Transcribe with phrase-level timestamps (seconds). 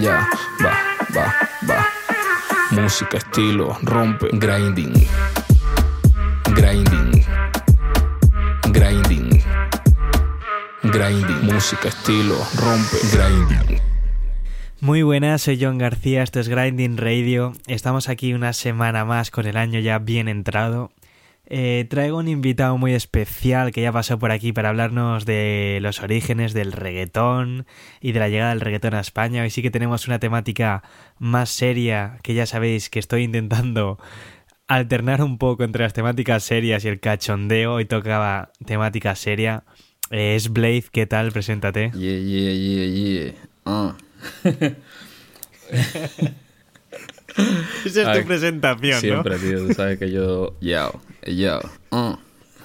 [0.00, 0.28] Ya,
[0.64, 0.74] va,
[1.16, 1.34] va,
[1.68, 1.86] va.
[2.70, 4.94] Música, estilo, rompe, grinding.
[6.54, 7.24] Grinding.
[8.72, 9.42] Grinding.
[10.84, 11.52] Grinding.
[11.52, 13.80] Música, estilo, rompe, grinding.
[14.80, 17.52] Muy buenas, soy John García, esto es Grinding Radio.
[17.66, 20.92] Estamos aquí una semana más con el año ya bien entrado.
[21.50, 26.02] Eh, traigo un invitado muy especial que ya pasó por aquí para hablarnos de los
[26.02, 27.64] orígenes del reggaetón
[28.02, 29.42] y de la llegada del reggaetón a España.
[29.42, 30.82] Hoy sí que tenemos una temática
[31.18, 33.98] más seria que ya sabéis que estoy intentando
[34.66, 37.76] alternar un poco entre las temáticas serias y el cachondeo.
[37.76, 39.64] Hoy tocaba temática seria.
[40.10, 41.32] Eh, es Blade, ¿qué tal?
[41.32, 41.92] Preséntate.
[41.94, 43.32] Yeah, yeah, yeah, yeah.
[43.64, 43.96] Ah.
[47.86, 49.00] Esa es Ay, tu presentación, ¿no?
[49.00, 49.66] Siempre, tío.
[49.66, 50.54] Tú sabes que yo...
[50.60, 51.00] Yo,
[51.36, 51.60] yo.
[51.90, 52.18] ah.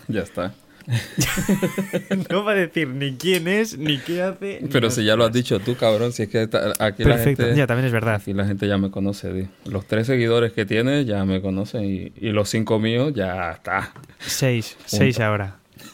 [0.07, 0.53] Ya está.
[2.29, 4.59] no va a decir ni quién es, ni qué hace.
[4.61, 6.11] ni Pero si ya lo has dicho tú, cabrón.
[6.11, 7.57] Si es que aquí la Perfecto, gente...
[7.57, 8.15] ya también es verdad.
[8.15, 9.47] Aquí la gente ya me conoce, tío.
[9.71, 11.85] Los tres seguidores que tiene ya me conocen.
[11.85, 13.93] Y, y los cinco míos ya está.
[14.19, 15.57] Seis, seis ahora.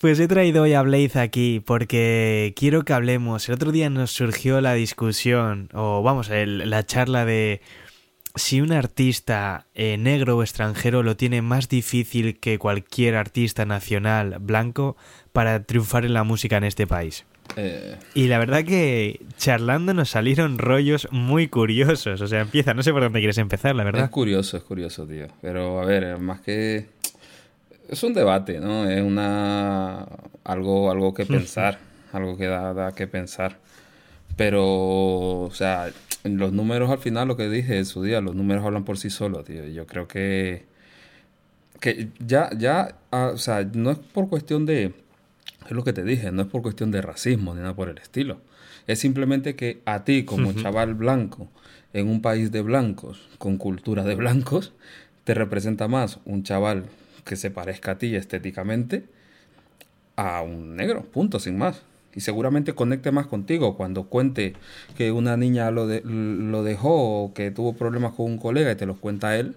[0.00, 3.48] Pues he traído hoy a Blaze aquí porque quiero que hablemos.
[3.48, 7.60] El otro día nos surgió la discusión, o vamos, el- la charla de
[8.34, 14.36] si un artista eh, negro o extranjero lo tiene más difícil que cualquier artista nacional
[14.40, 14.96] blanco
[15.32, 17.24] para triunfar en la música en este país.
[17.56, 22.20] Eh, Y la verdad que charlando nos salieron rollos muy curiosos.
[22.20, 24.10] O sea, empieza, no sé por dónde quieres empezar, la es verdad.
[24.10, 25.26] curioso, es curioso, tío.
[25.42, 26.86] Pero, a ver, más que...
[27.88, 28.88] Es un debate, ¿no?
[28.88, 30.06] Es una...
[30.44, 31.78] Algo, algo que pensar.
[32.12, 33.58] algo que da, da que pensar.
[34.36, 35.92] Pero, o sea,
[36.24, 39.10] los números al final, lo que dije en su día, los números hablan por sí
[39.10, 39.66] solos, tío.
[39.66, 40.64] Yo creo que...
[41.80, 44.94] Que ya, ya, ah, o sea, no es por cuestión de...
[45.64, 47.98] Es lo que te dije, no es por cuestión de racismo ni nada por el
[47.98, 48.40] estilo.
[48.86, 51.48] Es simplemente que a ti, como chaval blanco,
[51.92, 54.72] en un país de blancos, con cultura de blancos,
[55.24, 56.86] te representa más un chaval
[57.24, 59.04] que se parezca a ti estéticamente
[60.16, 61.82] a un negro, punto, sin más.
[62.14, 64.54] Y seguramente conecte más contigo cuando cuente
[64.96, 68.76] que una niña lo, de- lo dejó o que tuvo problemas con un colega y
[68.76, 69.56] te los cuenta él,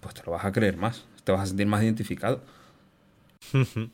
[0.00, 2.42] pues te lo vas a creer más, te vas a sentir más identificado.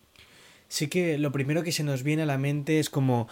[0.69, 3.29] Sí que lo primero que se nos viene a la mente es como...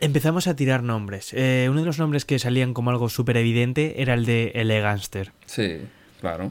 [0.00, 1.34] Empezamos a tirar nombres.
[1.34, 5.32] Eh, uno de los nombres que salían como algo súper evidente era el de Elegánster.
[5.44, 5.76] Sí,
[6.20, 6.50] claro.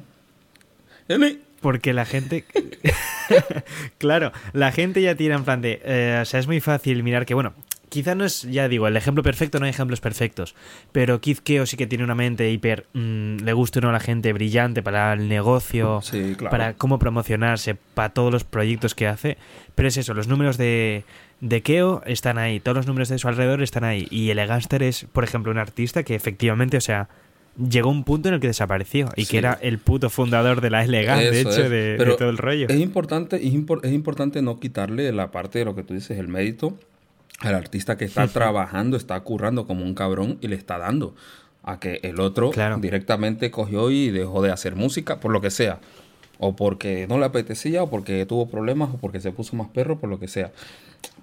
[1.08, 1.40] Emi.
[1.62, 2.46] Porque la gente...
[3.98, 5.82] claro, la gente ya tira en plan de...
[5.84, 7.54] eh, o sea, es muy fácil mirar que, bueno,
[7.90, 10.56] quizá no es, ya digo, el ejemplo perfecto, no hay ejemplos perfectos.
[10.92, 12.86] Pero Keith Keo sí que tiene una mente hiper...
[12.94, 16.52] mm, le gusta o no a la gente brillante para el negocio, Sí, claro.
[16.52, 19.38] para cómo promocionarse, para todos los proyectos que hace.
[19.76, 21.04] Pero es eso, los números de,
[21.42, 24.08] de Keo están ahí, todos los números de su alrededor están ahí.
[24.12, 27.10] Y Elegaster es, por ejemplo, un artista que efectivamente, o sea,
[27.58, 29.32] llegó un punto en el que desapareció y Sí.
[29.32, 31.70] que era el puto fundador de la Elegant, de hecho, es.
[31.70, 32.68] de, todo el rollo.
[32.70, 36.18] Es importante, es, impor- es importante no quitarle la parte de lo que tú dices,
[36.20, 36.78] el mérito
[37.40, 41.16] al artista que está trabajando, está currando como un cabrón y le está dando
[41.64, 42.78] a que el otro Claro.
[42.78, 45.80] directamente cogió y dejó de hacer música, por lo que sea.
[46.40, 50.00] O porque no le apetecía, o porque tuvo problemas, o porque se puso más perro,
[50.00, 50.52] por lo que sea.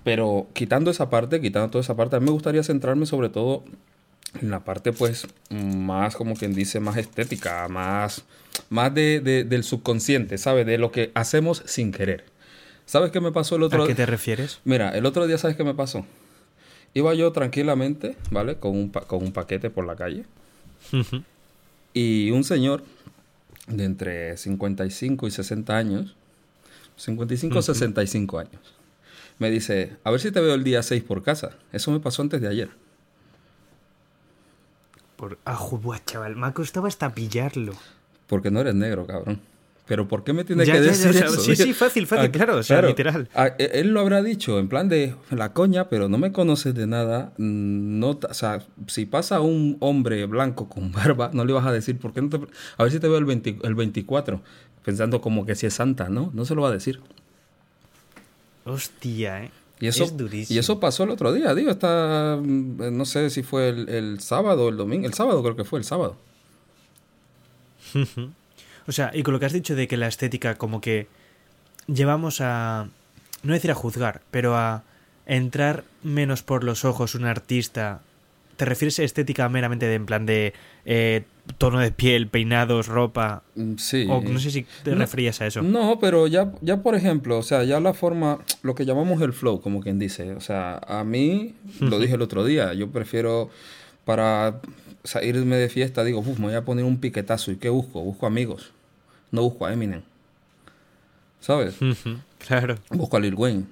[0.03, 3.65] Pero quitando esa parte, quitando toda esa parte, a mí me gustaría centrarme sobre todo
[4.41, 8.25] en la parte pues más como quien dice más estética más
[8.71, 12.25] más de, de- del subconsciente sabes de lo que hacemos sin querer.
[12.87, 14.61] Sabes qué me pasó el otro ¿A qué te refieres?
[14.65, 16.05] mira el otro día sabes qué me pasó
[16.95, 20.25] iba yo tranquilamente vale con un pa- con un paquete por la calle.
[21.93, 22.83] Y un señor
[23.69, 26.15] de entre 55 y 60 años
[26.97, 28.61] 55 o 65 años
[29.39, 32.23] me dice a ver si te veo el día 6 por casa eso me pasó
[32.23, 32.69] antes de ayer
[35.25, 35.39] Por...
[35.47, 37.73] Ah, buah, chaval, me ha costado hasta pillarlo.
[38.27, 39.41] Porque no eres negro, cabrón.
[39.87, 41.41] Pero ¿por qué me tiene Ya, que ya, decir eso?
[41.41, 43.27] sí, sí, fácil, fácil, claro, o sea, literal.
[43.35, 46.75] Ah, e- él lo habrá dicho en plan de la coña, pero no me conoces
[46.75, 47.33] de nada.
[47.39, 51.73] mm, No, o sea, si pasa un hombre blanco con barba, no le vas a
[51.73, 52.37] decir, ¿por qué no te...
[52.77, 54.43] A ver si te veo el, 20 el 24,
[54.85, 56.31] pensando como que si es santa, ¿no?
[56.35, 57.01] No se lo va a decir.
[58.67, 59.51] Hostia, eh.
[59.81, 60.57] Y eso, es durísimo.
[60.57, 64.21] y eso pasó el otro día, digo, está, mm, no sé si fue el, el
[64.21, 66.17] sábado o el domingo, el sábado creo que fue, el sábado.
[68.87, 71.07] O sea, y con lo que has dicho de que la estética como que
[71.87, 72.91] llevamos a...
[73.43, 74.83] No decir a juzgar, pero a
[75.25, 78.03] entrar menos por los ojos un artista
[78.57, 80.55] ¿te refieres a estética meramente de en plan de
[80.85, 81.25] eh,
[81.59, 83.43] tono de piel, peinados, ropa?
[83.55, 84.07] Mm, Sí.
[84.09, 85.63] O no sé si te No, referías a eso.
[85.63, 89.33] No, pero ya, ya por ejemplo, o sea, ya la forma, lo que llamamos el
[89.33, 93.51] flow, como quien dice, o sea, a mí, lo dije el otro día, yo prefiero
[94.05, 94.61] para
[95.05, 98.01] sa- irme de fiesta, digo, "Uf, me voy a poner un piquetazo, ¿y qué busco?
[98.03, 98.73] Busco amigos,
[99.31, 100.03] no busco a Eminem,
[101.41, 101.77] ¿sabes?
[102.39, 102.77] Claro.
[102.91, 103.65] busco a Lil Wayne,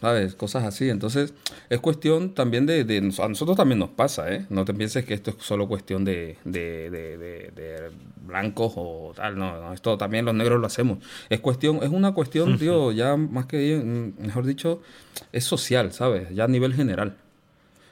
[0.00, 0.34] ¿sabes?
[0.34, 0.88] Cosas así.
[0.88, 1.34] Entonces,
[1.68, 4.46] es cuestión también de, de- A nosotros también nos pasa, ¿eh?
[4.50, 7.90] No te pienses que esto es solo cuestión de, de, de- de- de
[8.26, 10.98] blancos o tal, no, no, esto también los negros lo hacemos.
[11.30, 14.82] Es cuestión, es una cuestión, tío, ya más que, mm, mejor dicho,
[15.32, 16.28] es social, ¿sabes?
[16.34, 17.16] Ya a nivel general.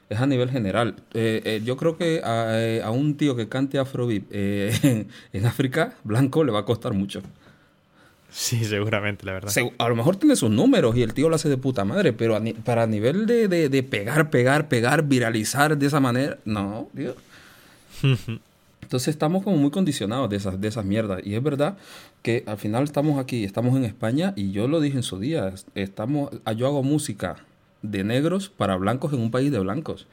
[0.09, 0.95] Es a nivel general.
[1.15, 5.09] Eh, eh, yo creo que a, eh, a un tío que cante Afrobeat eh, en,
[5.33, 7.23] en África, blanco, le va a costar mucho.
[8.31, 9.49] Sí, seguramente, la verdad.
[9.51, 12.13] Se- a lo mejor tiene sus números y el tío lo hace de puta madre,
[12.13, 16.39] pero a ni- para nivel de, de- de pegar, pegar, pegar, viralizar de esa manera,
[16.45, 17.15] no, tío.
[18.83, 21.21] Entonces estamos como muy condicionados de esas, de esas mierdas.
[21.25, 21.77] Y es verdad
[22.23, 25.49] que al final estamos aquí, estamos en España y yo lo dije en su día,
[25.49, 27.37] es- estamos, ah, yo hago música
[27.83, 30.07] de negros para blancos en un país de blancos.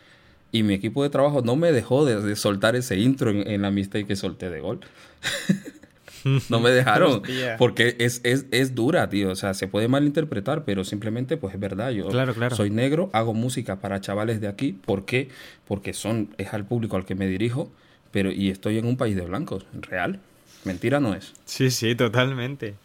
[0.52, 3.62] Y mi equipo de trabajo no me dejó de, de soltar ese intro en, en
[3.64, 4.80] la mistake que solté de gol.
[6.50, 7.22] No me dejaron.
[7.58, 9.32] Porque es, es, es dura, tío.
[9.32, 11.92] O sea, se puede malinterpretar, pero simplemente, pues es verdad.
[11.92, 12.56] Yo Claro, claro.
[12.56, 14.74] soy negro, hago música para chavales de aquí.
[14.74, 15.30] ¿Por qué?
[15.68, 17.72] Porque son, es al público al que me dirijo,
[18.12, 19.66] pero y estoy en un país de blancos.
[19.74, 20.20] Real.
[20.66, 21.34] Mentira no es.
[21.46, 22.76] Sí, sí, totalmente.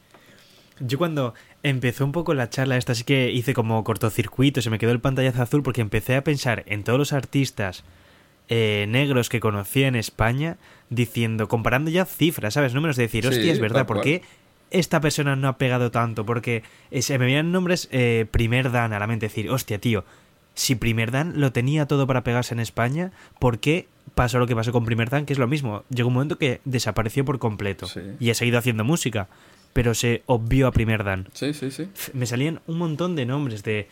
[0.80, 4.78] Yo cuando empezó un poco la charla esta, sí que hice como cortocircuito, se me
[4.78, 7.84] quedó el pantallazo azul porque empecé a pensar en todos los artistas
[8.48, 10.56] eh, negros que conocía en España,
[10.90, 12.74] diciendo, comparando ya cifras, ¿sabes?
[12.74, 14.22] Números de decir, Sí, hostia, es verdad, ¿por qué
[14.70, 16.26] esta persona no ha pegado tanto?
[16.26, 16.62] Porque
[17.00, 20.04] se me venían nombres eh, primer Dan a la mente, decir, hostia, tío,
[20.58, 23.86] si Primer Dan lo tenía todo para pegarse en España, ¿por qué
[24.16, 25.24] pasó lo que pasó con Primer Dan?
[25.24, 25.84] Que es lo mismo.
[25.88, 27.86] Llegó un momento que desapareció por completo.
[27.86, 28.00] Sí.
[28.18, 29.28] Y ha seguido haciendo música.
[29.72, 31.28] Pero se obvió a Primer Dan.
[31.32, 31.88] Sí, sí, sí.
[32.12, 33.88] Me salían un montón de nombres de...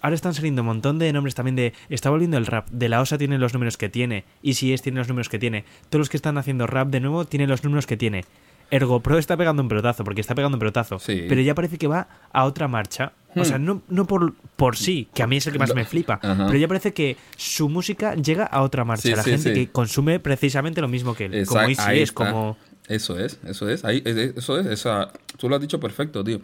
[0.00, 1.72] Ahora están saliendo un montón de nombres también de...
[1.88, 2.68] Está volviendo el rap.
[2.70, 4.24] De la OSA tiene los números que tiene.
[4.42, 5.64] Easy S tiene los números que tiene.
[5.88, 8.24] Todos los que están haciendo rap de nuevo tienen los números que tiene.
[8.70, 10.98] Ergo Pro está pegando un pelotazo, porque está pegando un pelotazo.
[10.98, 11.26] Sí.
[11.28, 13.12] Pero ya parece que va a otra marcha.
[13.36, 13.44] O Hmm.
[13.44, 16.18] sea, no, no por, por sí, que a mí es el que más me flipa.
[16.20, 19.02] Pero ya parece que su música llega a otra marcha.
[19.02, 21.46] Sí, la sí, gente que consume precisamente lo mismo que él.
[21.46, 22.30] como Easy ahí S, está.
[22.30, 22.56] como...
[22.88, 23.84] Eso es, eso es.
[23.84, 24.66] Ahí, es- es- eso es.
[24.66, 26.40] Esa, tú lo has dicho perfecto, tío.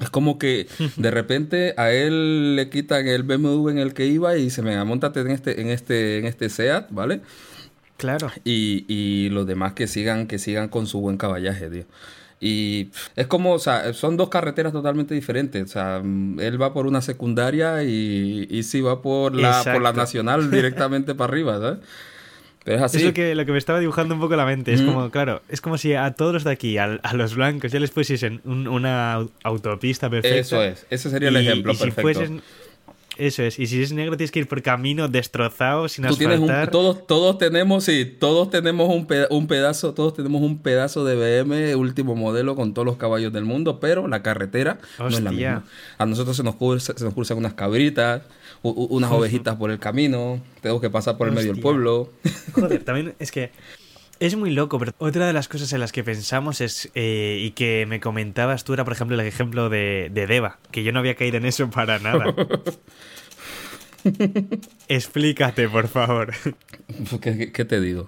[0.00, 0.66] Es como que
[0.96, 4.82] de repente a él le quitan el BMW en el que iba y se me
[4.84, 7.20] montate en este, en este, en este SEAT, ¿vale?
[7.98, 8.32] Claro.
[8.42, 11.84] Y, y los demás que sigan, que sigan con su buen caballaje, tío.
[12.44, 15.62] Y es como, o sea, son dos carreteras totalmente diferentes.
[15.62, 19.80] O sea, mm, él va por una secundaria y, y sí va por la, por
[19.80, 21.78] la nacional directamente para arriba, ¿sabes?
[22.64, 22.98] Pero es así.
[22.98, 24.72] Es lo que, lo que me estaba dibujando un poco la mente.
[24.72, 27.72] Es como, claro, es como si a todos los de aquí, al- a, los blancos,
[27.72, 30.38] ya les pusiesen un- una au- autopista perfecta.
[30.38, 32.20] Eso es, ese sería el Y- ejemplo y si perfecto.
[33.18, 36.38] Eso es, y si es negro tienes que ir por camino destrozado, sin Tú tienes
[36.38, 36.70] un, asfaltar.
[36.70, 41.14] todos, todos tenemos, sí, todos tenemos un, peda- un pedazo, todos tenemos un pedazo de
[41.42, 45.30] BM último modelo con todos los caballos del mundo, pero la carretera no es la
[45.30, 45.64] misma.
[45.98, 48.22] A nosotros se nos, cursa- se nos cruzan unas cabritas,
[48.62, 52.10] u- u- unas ovejitas por el camino, tengo que pasar por el medio del pueblo.
[52.54, 53.50] Joder, también es que
[54.20, 57.50] es muy loco, pero otra de las cosas en las que pensamos es, eh, y
[57.52, 61.00] que me comentabas tú, era por ejemplo el ejemplo de, de Deva, que yo no
[61.00, 62.34] había caído en eso para nada.
[64.88, 66.32] Explícate, por favor.
[67.08, 68.06] Pues, ¿Qué, qué- qué te digo?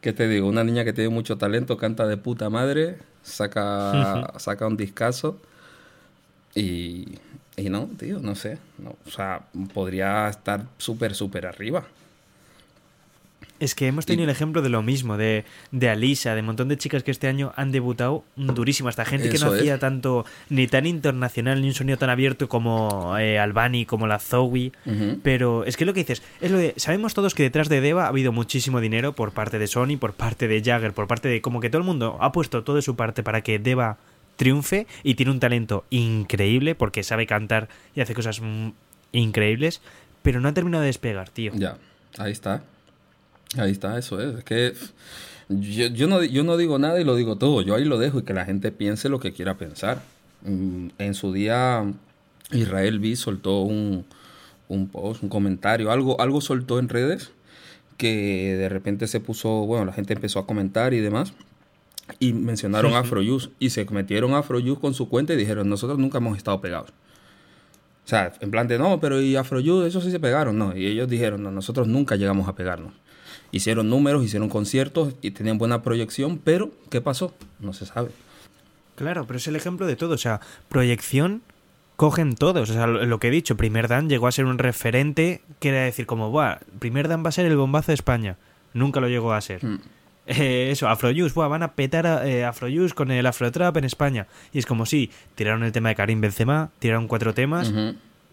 [0.00, 0.46] ¿Qué te digo?
[0.48, 5.40] Una niña que tiene mucho talento, canta de puta madre, saca, saca un discazo
[6.54, 7.18] y,
[7.56, 8.58] y no, tío, no sé.
[8.78, 11.86] No, o sea, podría estar súper, súper arriba.
[13.64, 16.68] Es que hemos tenido el ejemplo de lo mismo, de, de Alisa, de un montón
[16.68, 18.90] de chicas que este año han debutado durísimo.
[18.90, 19.60] Hasta gente que no es.
[19.60, 24.18] hacía tanto, ni tan internacional, ni un sonido tan abierto como eh, Albani, como la
[24.18, 24.72] Zoe.
[25.22, 26.74] Pero es que lo que dices, es lo de.
[26.76, 30.12] Sabemos todos que detrás de Deva ha habido muchísimo dinero por parte de Sony, por
[30.12, 31.40] parte de Jagger, por parte de.
[31.40, 33.96] Como que todo el mundo ha puesto todo de su parte para que Deva
[34.36, 38.72] triunfe y tiene un talento increíble porque sabe cantar y hace cosas mm,
[39.12, 39.80] increíbles,
[40.22, 41.52] pero no ha terminado de despegar, tío.
[41.54, 41.78] Ya,
[42.18, 42.62] ahí está.
[43.56, 44.38] Ahí está, eso es.
[44.38, 44.72] Es que
[45.48, 47.62] yo, yo no, yo no digo nada y lo digo todo.
[47.62, 50.02] Yo ahí lo dejo y que la gente piense lo que quiera pensar.
[50.42, 51.84] Mm, En su día,
[52.50, 54.04] Israel B soltó un,
[54.68, 57.32] un post, un comentario, algo, algo soltó en redes
[57.96, 61.32] que de repente se puso, bueno, la gente empezó a comentar y demás.
[62.18, 66.18] Y mencionaron Afrojuice y se metieron a Afrojuice con su cuenta y dijeron, nosotros nunca
[66.18, 66.90] hemos estado pegados.
[68.04, 70.58] O sea, en plan de, no, pero y Afrojuice, eso sí se pegaron.
[70.58, 72.92] No, y ellos dijeron, no, nosotros nunca llegamos a pegarnos.
[73.54, 77.32] Hicieron números, hicieron conciertos y tenían buena proyección, pero ¿qué pasó?
[77.60, 78.10] No se sabe.
[78.96, 80.14] Claro, pero es el ejemplo de todo.
[80.14, 81.40] O sea, proyección
[81.94, 82.68] cogen todos.
[82.68, 85.82] O sea, lo, que he dicho, Primer Dan llegó a ser un referente que era
[85.82, 88.38] decir como, Buah, Primer Dan va a ser el bombazo de España.
[88.72, 89.64] Nunca lo llegó a ser.
[89.64, 89.80] Mm.
[90.26, 94.26] Eh, eso, Afrojuice, buah, van a petar a, eh, Afrojuice con el Afrotrap en España.
[94.52, 97.72] Y es como si tiraron el tema de Karim Benzema, tiraron cuatro temas.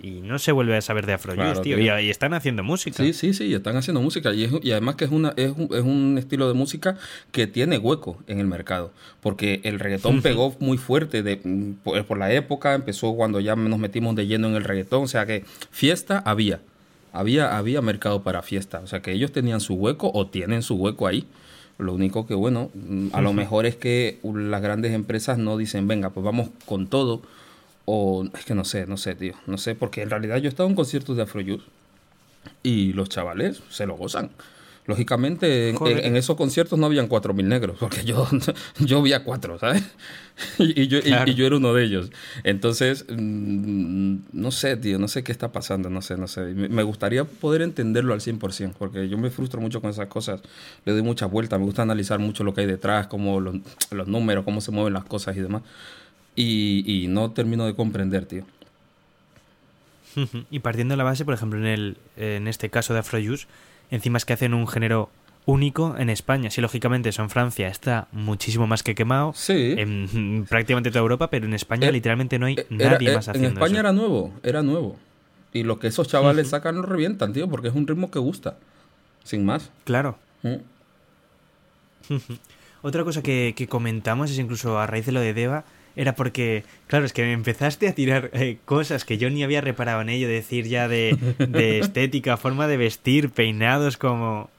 [0.01, 1.77] Y no se vuelve a saber de Afrojuice, Claro, tío.
[1.77, 2.00] tío.
[2.00, 3.03] Y, y están haciendo música.
[3.03, 5.70] Sí, sí, sí, están haciendo música y, es- y además que es, una, es, un,
[5.74, 6.98] es un estilo de música
[7.31, 8.91] que tiene hueco en el mercado,
[9.22, 11.38] porque el reggaetón pegó muy fuerte de,
[11.84, 15.08] por, por la época, empezó cuando ya nos metimos de lleno en el reggaetón, o
[15.08, 16.60] sea que fiesta había,
[17.13, 20.75] había, había mercado para fiesta, o sea que ellos tenían su hueco o tienen su
[20.75, 21.25] hueco ahí.
[21.77, 22.70] Lo único que, bueno,
[23.12, 27.24] a lo mejor es que las grandes empresas no dicen, venga, pues vamos con todo.
[27.85, 29.33] O es que no sé, no sé, tío.
[29.47, 31.63] No sé, porque en realidad yo he estado en conciertos de Afrojuice
[32.63, 34.29] y los chavales se lo gozan.
[34.88, 38.27] Lógicamente, en, en- esos conciertos no habían cuatro mil negros, porque yo,
[38.79, 39.83] yo vi a cuatro, ¿sabes?
[40.57, 41.29] Y, y yo, y- Claro.
[41.29, 42.09] y yo era uno de ellos.
[42.43, 46.41] Entonces, mm, no sé, tío, no sé qué está pasando, no sé, no sé.
[46.55, 50.41] Me me gustaría poder entenderlo al 100%, porque yo me frustro mucho con esas cosas.
[50.85, 53.55] Le doy muchas vueltas, me gusta analizar mucho lo que hay detrás, cómo los,
[53.91, 55.61] los números, cómo se mueven las cosas y demás.
[56.35, 58.43] Y, y no termino de comprender, tío.
[60.51, 63.47] Y partiendo de la base, por ejemplo, en, el, en este caso de Afrojuice,
[63.91, 65.09] encima es que hacen un género
[65.45, 66.50] único en España.
[66.51, 69.31] Sí, lógicamente, eso en Francia está muchísimo más que quemado.
[69.35, 69.75] Sí.
[69.77, 73.15] En prácticamente toda Europa, pero en España Eh, literalmente no hay Eh, era- nadie eh,
[73.15, 73.79] más En haciendo España eso.
[73.79, 74.97] era nuevo, era nuevo.
[75.53, 78.57] Y lo que esos chavales sacan lo revientan, tío, porque es un ritmo que gusta.
[79.23, 79.69] Sin más.
[79.85, 80.17] Claro.
[80.43, 80.55] Mm.
[82.81, 85.63] Otra cosa que, que comentamos es incluso a raíz de lo de Deva,
[85.95, 89.62] era porque, claro, es que me empezaste a tirar eh, cosas que yo ni había
[89.62, 94.50] reparado en ello, decir ya de, de estética, forma de vestir, peinados, como...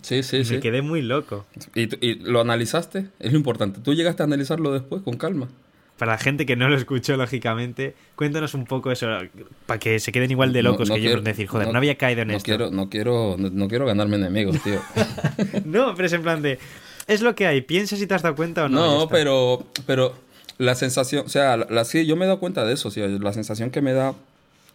[0.00, 0.54] Sí, sí, y sí.
[0.54, 1.44] me quedé muy loco.
[1.74, 3.06] ¿Y, lo analizaste?
[3.20, 3.80] Es lo importante.
[3.80, 5.48] ¿Tú llegaste a analizarlo después con calma?
[5.98, 9.06] Para la gente que no lo escuchó, lógicamente, cuéntanos un poco eso,
[9.66, 11.78] para que se queden igual de locos no que yo, quiero- por decir, joder, no,
[11.78, 12.44] había caído en no esto.
[12.46, 14.80] Quiero, no, quiero, no, quiero ganarme enemigos, tío.
[15.64, 16.58] No, pero es en plan de,
[17.06, 19.00] es lo que hay, piensa si te has dado cuenta o no.
[19.00, 20.14] No, pero, pero
[20.58, 23.00] la sensación, o sea, la, la- sí, yo me he dado cuenta de eso, sí,
[23.00, 24.14] la sensación que me da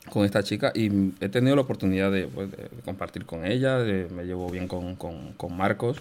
[0.09, 4.07] con esta chica y he tenido la oportunidad de, pues, de compartir con ella, de-
[4.09, 5.97] me llevo bien con, con, con Marcos.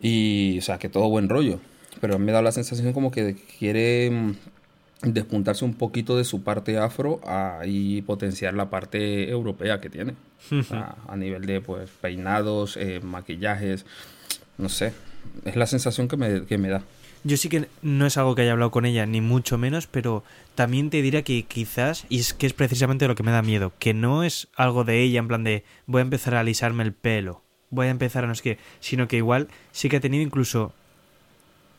[0.00, 1.60] Y, o sea, que todo buen rollo,
[2.00, 4.32] pero me da la sensación como que quiere mm,
[5.02, 10.14] despuntarse un poquito de su parte afro a, y potenciar la parte europea que tiene,
[10.50, 13.86] O sea, a nivel de, pues, peinados, eh, maquillajes,
[14.58, 14.92] no sé,
[15.44, 16.82] es la sensación que me, que me da.
[17.24, 20.24] Yo sí que no es algo que haya hablado con ella, ni mucho menos, pero
[20.56, 23.72] también te diré que quizás, y es que es precisamente lo que me da miedo,
[23.78, 26.92] que no es algo de ella en plan de voy a empezar a alisarme el
[26.92, 30.24] pelo, voy a empezar a no sé qué, sino que igual sí que ha tenido
[30.24, 30.74] incluso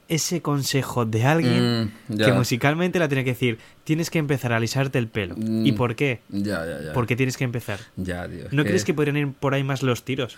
[0.09, 4.57] ese consejo de alguien Mm, que musicalmente la tiene que decir, tienes que empezar a
[4.57, 5.35] alisarte el pelo.
[5.37, 5.65] Mm.
[5.65, 6.19] ¿Y por qué?
[6.29, 6.93] Ya, ya, ya.
[6.93, 7.79] ¿Por qué tienes que empezar?
[7.95, 10.37] Ya, es ¿No crees que podrían ir por ahí más los tiros?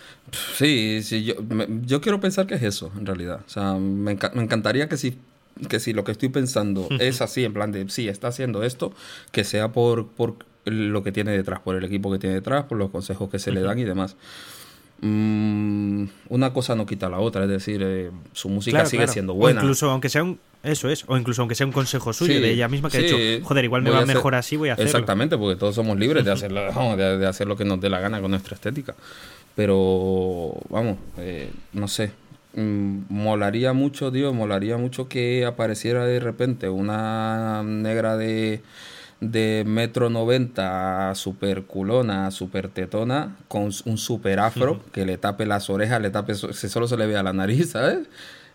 [0.56, 3.42] Sí, sí, yo, me- yo quiero pensar que es eso, en realidad.
[3.46, 5.18] O sea, me, enca- me encantaría que si,
[5.68, 8.94] que si lo que estoy pensando es así, en plan de, sí, está haciendo esto,
[9.32, 12.78] que sea por, por lo que tiene detrás, por el equipo que tiene detrás, por
[12.78, 14.16] los consejos que se le dan y demás.
[15.02, 19.14] Mm, una cosa no quita la otra, es decir, eh, su música Claro, sigue claro.
[19.14, 19.62] siendo O buena.
[19.62, 20.40] incluso aunque sea un...
[20.64, 23.02] Eso es, o incluso aunque sea un consejo suyo Sí, de ella misma que ha
[23.02, 23.06] sí.
[23.08, 24.90] dicho, joder, igual me va hacer- mejor así, voy a hacerlo.
[24.90, 26.32] Exactamente, porque todos somos libres de,
[26.76, 28.96] vamos, de, de hacer lo que nos dé la gana con nuestra estética.
[29.56, 32.12] Pero, vamos, eh, no sé.
[32.56, 38.62] Mm, molaría mucho, Dios, molaría mucho que apareciera de repente una negra de,
[39.22, 45.70] de metro noventa, super culona, super tetona, con un super afro que le tape las
[45.70, 48.08] orejas, le tape, solo se le vea la nariz, ¿sabes?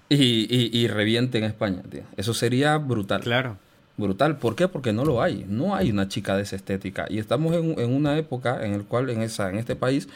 [0.09, 2.02] Y, y, y reviente en España, tío.
[2.17, 3.21] Eso sería brutal.
[3.23, 3.57] Claro.
[3.97, 4.38] Brutal.
[4.38, 4.67] ¿Por qué?
[4.67, 5.45] Porque no lo hay.
[5.49, 7.07] No hay una chica de esa estética.
[7.09, 10.09] Y estamos en, en una época en el cual, en esa, en este país,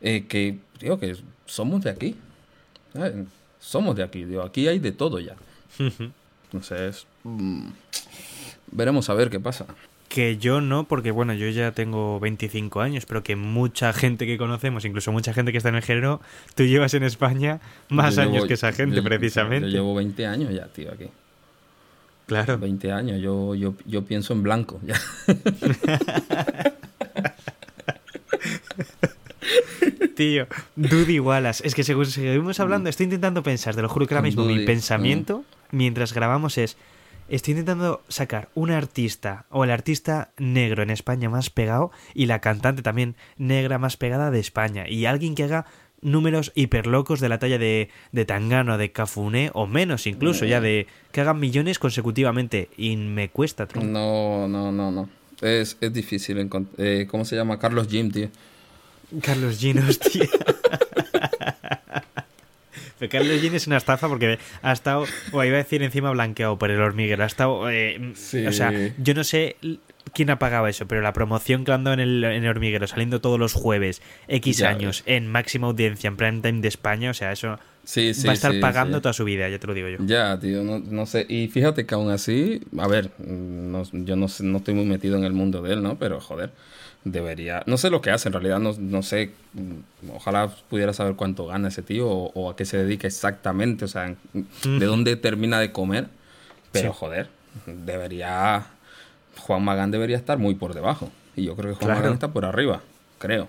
[0.00, 2.16] eh, que, digo, que somos de aquí.
[2.92, 3.14] ¿sabes?
[3.60, 4.24] Somos de aquí.
[4.24, 5.36] Digo, aquí hay de todo ya.
[6.44, 7.68] Entonces, mm,
[8.70, 9.66] veremos a ver qué pasa.
[10.12, 14.36] Que yo no, porque bueno, yo ya tengo 25 años, pero que mucha gente que
[14.36, 16.20] conocemos, incluso mucha gente que está en el género,
[16.54, 19.68] tú llevas en España más Yo años llevo- que esa gente, yo- precisamente.
[19.70, 21.06] Yo llevo 20 años ya, tío, aquí.
[22.26, 22.58] Claro.
[22.58, 23.22] 20 años.
[23.22, 24.80] Yo, yo, yo pienso en blanco.
[24.84, 25.00] Ya.
[30.16, 31.66] Tío, Dudy Wallace.
[31.66, 34.64] Es que según seguimos hablando, estoy intentando pensar, te lo juro que ahora mismo mi
[34.64, 36.76] pensamiento, mientras grabamos, es.
[37.36, 42.40] Estoy intentando sacar un artista o el artista negro en España más pegado y la
[42.40, 44.86] cantante también negra más pegada de España.
[44.86, 45.64] Y alguien que haga
[46.02, 50.86] números hiperlocos de la talla de, de Tangano, de Cafune o menos incluso, ya de
[51.10, 52.68] que hagan millones consecutivamente.
[52.76, 53.88] Y me cuesta, tronco.
[53.88, 55.08] No, no, no, no.
[55.40, 56.86] Es, es difícil encontrar.
[56.86, 57.58] Eh, ¿Cómo se llama?
[57.58, 58.28] Carlos Jim, tío.
[59.22, 60.28] Carlos Gin, hostia.
[63.08, 66.70] Carlos Gin es una estafa porque ha estado, o iba a decir encima blanqueado por
[66.70, 67.22] el hormiguero.
[67.22, 68.46] Ha estado, eh, Sí.
[68.46, 69.56] o sea, yo no sé
[70.14, 73.20] quién ha pagado eso, pero la promoción que ando en el, en el hormiguero, saliendo
[73.20, 77.14] todos los jueves, X Ya años, en máxima audiencia, en prime time de España, o
[77.14, 79.74] sea, eso Sí, sí, va a estar sí, pagando toda su vida, ya te lo
[79.74, 79.96] digo yo.
[80.06, 81.26] Ya, tío, no, no sé.
[81.28, 85.16] Y fíjate que aún así, a ver, no- yo no, sé- no estoy muy metido
[85.16, 85.98] en el mundo de él, ¿no?
[85.98, 86.52] Pero joder,
[87.04, 87.62] debería.
[87.66, 89.32] No sé lo que hace, en realidad, no, no sé.
[89.54, 93.84] mm, Ojalá pudiera saber cuánto gana ese tío o, o a qué se dedica exactamente,
[93.84, 94.14] o sea,
[94.64, 96.08] de dónde termina de comer.
[96.72, 96.98] Pero Sí.
[96.98, 97.28] joder,
[97.66, 98.66] debería.
[99.38, 101.10] Juan Magán debería estar muy por debajo.
[101.36, 102.00] Y yo creo que Juan Claro.
[102.00, 102.82] Magán está por arriba,
[103.18, 103.48] creo.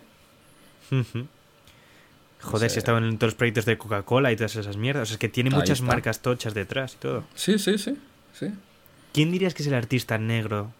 [2.41, 5.03] Joder, si estaban en todos los proyectos de Coca-Cola y todas esas mierdas.
[5.03, 5.85] O sea, es que tiene Ahí muchas está.
[5.87, 7.23] marcas tochas detrás y todo.
[7.35, 7.97] Sí, sí, sí,
[8.33, 8.47] sí.
[9.13, 10.71] ¿Quién dirías que es el artista negro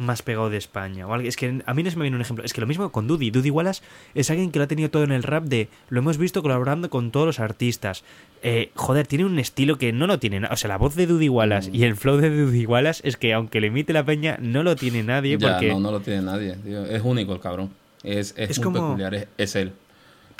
[0.00, 1.06] más pegado de España?
[1.06, 2.44] O alguien- es que a mí no se me viene un ejemplo.
[2.44, 3.30] Es que lo mismo con Dudy.
[3.30, 3.82] Dudy Wallace
[4.14, 5.68] es alguien que lo ha tenido todo en el rap de...
[5.88, 8.02] Lo hemos visto colaborando con todos los artistas.
[8.42, 10.44] Eh, joder, tiene un estilo que no lo tiene...
[10.50, 11.74] O sea, la voz de Dudy Wallace Mm.
[11.74, 14.74] y el flow de Dudy Wallace es que aunque le imite la peña, no lo
[14.76, 15.68] tiene nadie Ya, porque...
[15.68, 16.84] no, no lo tiene nadie, tío.
[16.86, 17.70] Es único el cabrón.
[18.02, 19.72] Es, es, Es muy como- peculiar, es, es él.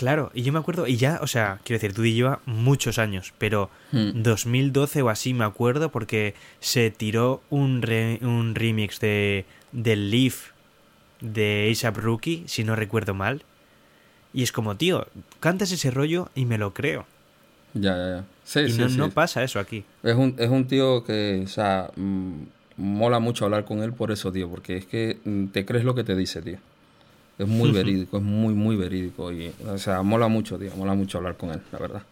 [0.01, 3.35] Claro, y yo me acuerdo, y ya, o sea, quiero decir, Dudy lleva muchos años,
[3.37, 4.23] pero Hmm.
[4.23, 10.53] 2012 o así me acuerdo porque se tiró un, re- un remix de del Leaf
[11.21, 13.43] de ASAP Rookie, si no recuerdo mal.
[14.33, 15.07] Y es como, tío,
[15.39, 17.05] cantas ese rollo y me lo creo.
[17.75, 18.25] Ya, ya, ya.
[18.43, 18.97] Sí, y sí, no, sí.
[18.97, 19.85] no pasa eso aquí.
[20.03, 22.43] Es un, es un tío que, o sea, mm,
[22.79, 25.95] mola mucho hablar con él por eso, tío, porque es que mm, te crees lo
[25.95, 26.57] que te dice, tío.
[27.41, 29.33] Es muy verídico, es muy, muy verídico.
[29.33, 32.03] Y, o sea, mola mucho, tío, mola mucho hablar con él, la verdad.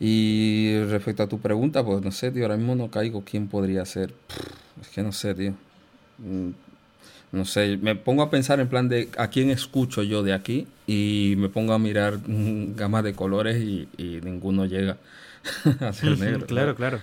[0.00, 3.84] Y respecto a tu pregunta, pues no sé, tío, ahora mismo no caigo quién podría
[3.84, 4.12] ser.
[4.80, 5.54] Es que no sé, tío.
[6.18, 6.50] Mm,
[7.32, 10.66] No sé, me pongo a pensar en plan de a quién escucho yo de aquí
[10.86, 14.98] y me pongo a mirar gamas de colores y, y ninguno llega
[15.80, 16.46] a ser negro.
[16.46, 17.00] claro, claro.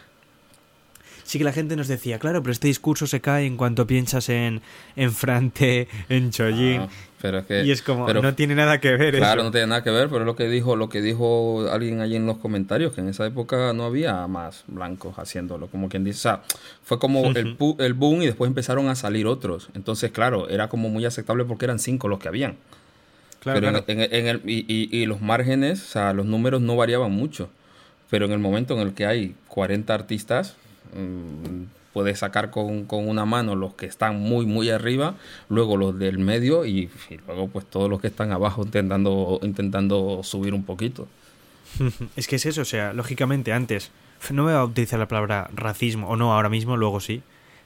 [1.31, 4.27] Sí que la gente nos decía, claro, pero este discurso se cae en cuanto piensas
[4.27, 4.61] en,
[4.97, 6.81] en Frante, en Chojin.
[6.81, 6.89] Ah,
[7.21, 9.45] pero es que, y es como, pero- no tiene nada que ver Claro, eso.
[9.45, 12.17] no tiene nada que ver, pero es lo que dijo, lo que dijo alguien allí
[12.17, 16.17] en los comentarios, que en esa época no había más blancos haciéndolo, como quien dice,
[16.17, 16.41] o sea,
[16.83, 19.69] fue como el, pu- el boom y después empezaron a salir otros.
[19.73, 22.57] Entonces, claro, era como muy aceptable porque eran cinco los que habían.
[23.39, 24.01] Claro, pero en- claro.
[24.03, 27.49] en, en el, y, y- y los márgenes, o sea, los números no variaban mucho.
[28.09, 30.57] Pero en el momento en el que hay 40 artistas,
[31.93, 35.15] puedes sacar con, con una mano los que están muy, muy arriba,
[35.49, 40.21] luego los del medio y, y luego pues todos los que están abajo intentando, intentando
[40.23, 41.07] subir un poquito.
[42.15, 43.91] Es que es eso, o sea, lógicamente antes,
[44.31, 47.23] no voy a utilizar la palabra racismo, o no, ahora mismo, luego sí,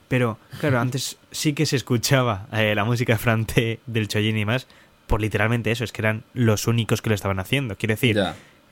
[0.08, 4.68] pero claro, antes sí que se escuchaba eh, la música frante del Chojin y más,
[5.08, 7.76] por literalmente eso, es que eran los únicos que lo estaban haciendo.
[7.76, 8.22] Quiere decir,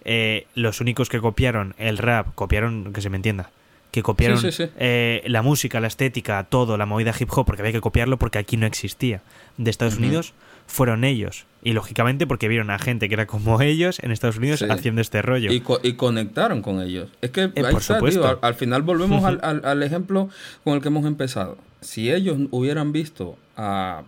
[0.05, 3.51] eh, los únicos que copiaron el rap, copiaron, que se me entienda,
[3.93, 4.69] que copiaron Sí, sí, sí.
[4.77, 8.39] eh, la música, la estética, todo, la movida hip hop, porque había que copiarlo porque
[8.39, 9.21] aquí no existía,
[9.57, 9.95] de Estados.
[9.97, 10.33] Unidos,
[10.65, 11.45] fueron ellos.
[11.61, 15.21] Y lógicamente porque vieron a gente que era como ellos en Estados Unidos haciendo este
[15.21, 15.51] rollo.
[15.53, 17.09] Y, co- y conectaron con ellos.
[17.21, 18.21] Es que ahí Eh, por está, supuesto.
[18.21, 20.29] tío, al, al final volvemos al, al- al ejemplo
[20.63, 21.57] con el que hemos empezado.
[21.81, 24.03] Si ellos hubieran visto a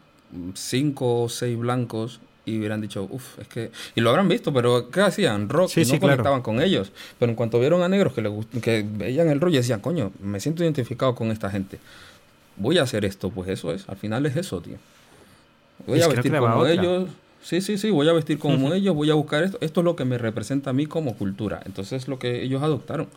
[0.56, 3.72] cinco o seis blancos y hubieran dicho, uff, es que...
[3.96, 5.50] Y lo habrán visto, pero ¿qué hacían?
[5.50, 6.14] Rock, Sí, y no sí, claro.
[6.16, 6.92] conectaban con ellos.
[7.20, 8.32] Pero en cuanto vieron a negros que, le
[8.62, 11.80] que veían el rollo decían, coño, me siento identificado con esta gente.
[12.58, 13.88] Voy a hacer esto, pues eso es.
[13.90, 14.78] Al final es eso, tío.
[15.88, 16.72] Voy Es a vestir como otra.
[16.74, 17.10] ellos.
[17.42, 19.58] Sí, sí, sí, voy a vestir como ellos, voy a buscar esto.
[19.62, 21.62] Esto es lo que me representa a mí como cultura.
[21.66, 23.08] Entonces es lo que ellos adoptaron.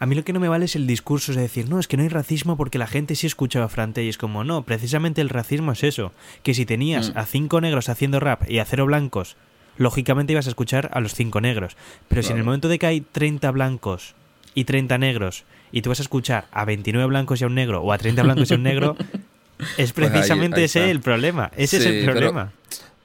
[0.00, 1.96] A mí lo que no me vale es el discurso, es decir, no, es que
[1.96, 5.28] no hay racismo porque la gente sí escuchaba Frante y es como, no, precisamente el
[5.28, 7.18] racismo es eso, que si tenías Mm.
[7.18, 9.36] a cinco negros haciendo rap y a cero blancos,
[9.76, 11.76] lógicamente ibas a escuchar a los cinco negros.
[12.08, 14.14] Pero si en el momento de que hay 30 blancos
[14.54, 17.82] y 30 negros y tú vas a escuchar a 29 blancos y a un negro
[17.82, 18.96] o a 30 blancos y a un negro,
[19.76, 22.52] es Pues ahí- precisamente ahí ese el problema, ese es el problema.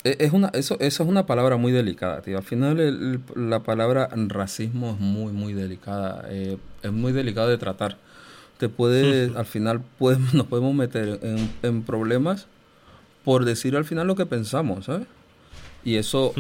[0.06, 2.38] E- Es una, eso, eso es una palabra muy delicada, tío.
[2.38, 6.26] Al final el- la palabra racismo es muy, muy delicada.
[6.30, 7.98] eh, es muy delicado de tratar.
[8.58, 12.48] Te puede, al final puede- nos podemos meter en, en problemas
[13.24, 15.08] por decir al final lo que pensamos, ¿sabes?
[15.84, 16.34] Y eso,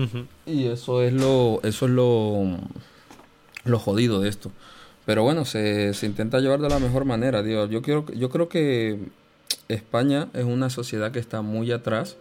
[0.45, 2.57] y eso es lo, eso es lo,
[3.63, 4.51] lo jodido de esto.
[5.05, 7.67] Pero bueno, se, se intenta llevar de la mejor manera, tío.
[7.67, 8.99] Yo, quiero, yo creo que
[9.67, 12.17] España es una sociedad que está muy atrás,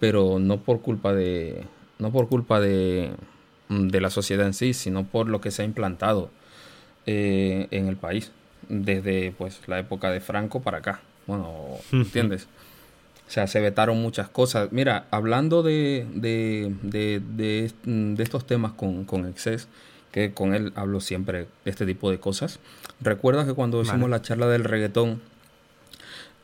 [0.00, 1.64] pero no por culpa de,
[1.98, 3.10] no por culpa de,
[3.68, 6.30] de la sociedad en sí, sino por lo que se ha implantado
[7.10, 8.32] eh, en el país
[8.68, 11.00] desde pues la época de Franco para acá.
[11.26, 12.48] Bueno, ¿entiendes?
[13.26, 14.72] O sea, se vetaron muchas cosas.
[14.72, 17.22] Mira, hablando de, de, de,
[17.84, 19.68] de, estos temas con, con Excess,
[20.12, 22.60] que con él hablo siempre de este tipo de cosas.
[23.00, 25.22] Recuerda que cuando hicimos la charla del reggaetón,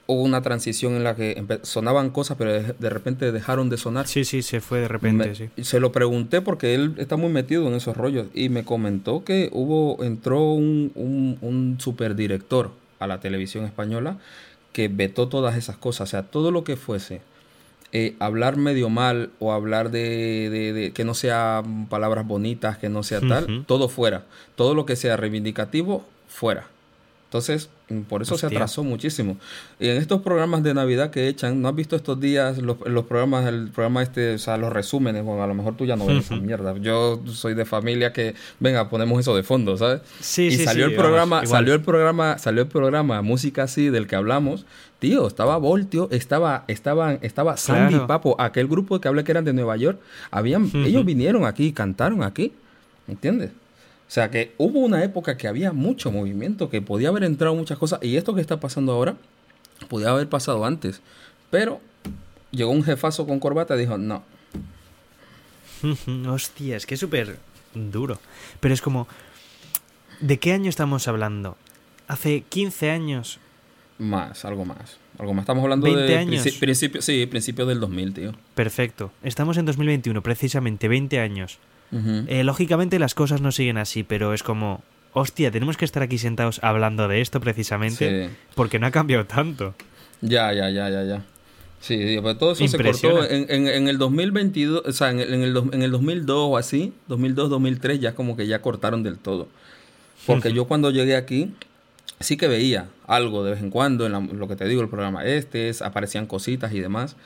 [0.07, 4.07] hubo una transición en la que sonaban cosas, pero de, repente dejaron de sonar.
[4.07, 5.49] Sí, sí, se fue de repente, sí.
[5.63, 9.51] Se lo pregunté porque él está muy metido en esos rollos y me comentó que
[9.53, 14.19] hubo, entró un, un, un superdirector a la televisión española
[14.73, 17.21] que vetó todas esas cosas, o sea, todo lo que fuese
[17.97, 23.05] eh, hablar medio mal o hablar de, de, que no sea palabras bonitas, que no
[23.05, 24.25] sea tal, todo fuera.
[24.57, 26.67] Todo lo que sea reivindicativo, fuera.
[27.35, 29.37] Entonces, mm, por eso se atrasó muchísimo.
[29.81, 33.07] Y en estos programas de Navidad que echan, ¿no has visto estos días los, los
[33.07, 35.25] programas, el programa este, o sea, los resúmenes?
[35.25, 36.79] Bueno, a lo mejor tú ya no ves esa mierda.
[36.79, 40.03] Yo soy de familia que, venga, ponemos eso de fondo, ¿sabes?
[40.21, 44.07] Sí, y sí, salió el programa, salió el programa, salió el programa Música así del
[44.07, 44.65] que hablamos.
[45.01, 49.45] Tío, estaba Voltio, estaba, estaban, estaba Sandy y Papo, aquel grupo que hablé que eran
[49.45, 49.99] de Nueva York,
[50.31, 52.53] habían, ellos vinieron aquí, cantaron aquí,
[53.09, 53.51] ¿entiendes?
[54.07, 57.79] O sea que hubo una época que había mucho movimiento, que podía haber entrado muchas
[57.79, 58.01] cosas.
[58.03, 59.17] Y esto que está pasando ahora,
[59.89, 61.01] podía haber pasado antes.
[61.51, 61.81] Pero
[62.51, 64.23] llegó un jefazo con corbata y dijo, no.
[66.29, 67.39] Hostia, es que es súper
[67.75, 68.19] duro.
[68.61, 69.09] Pero es como,
[70.21, 71.57] ¿de qué año estamos hablando?
[72.07, 73.39] ¿Hace 15 años?
[73.99, 74.99] Más, algo más.
[75.19, 75.43] Algo más.
[75.43, 76.43] Estamos hablando de años?
[76.59, 78.33] principio, sí, principios del 2000, tío.
[78.55, 79.13] Perfecto.
[79.23, 81.59] Estamos en 2021, precisamente 20 años.
[81.93, 86.19] Eh, lógicamente las cosas no siguen así, pero es como, hostia, tenemos que estar aquí
[86.19, 89.75] sentados hablando de esto precisamente porque no ha cambiado tanto.
[90.21, 91.23] Ya, ya, ya, ya, ya.
[91.81, 95.83] Sí, pero todo eso se cortó en, en, el 2022, o sea, en el, en
[95.83, 99.49] el 2002 o así, 2002, 2003, ya como que ya cortaron del todo.
[100.27, 101.53] Porque yo cuando llegué aquí,
[102.21, 105.27] sí que veía algo de vez en cuando en lo que te digo, el programa
[105.27, 107.17] este, aparecían cositas y demás,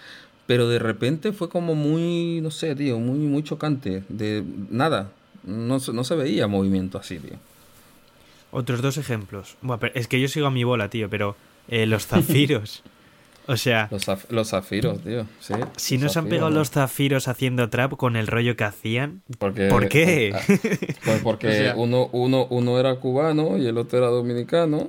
[0.49, 4.03] pero de repente fue como muy, no sé, tío, muy, muy chocante.
[4.09, 5.11] De nada,
[5.45, 7.37] no, no se veía movimiento así, tío.
[8.51, 9.59] Otros dos ejemplos.
[9.61, 11.37] Bueno, es que yo sigo a mi bola, tío, pero
[11.69, 12.83] eh, los zafiros.
[13.47, 13.91] o sea.
[14.31, 15.27] Los, zafiros, tío.
[15.39, 19.21] Sí, si no se han pegado los zafiros haciendo trap con el rollo que hacían.
[19.39, 20.35] Porque, ¿Por qué?
[21.05, 24.89] Pues porque uno, uno, uno era cubano y el otro era dominicano.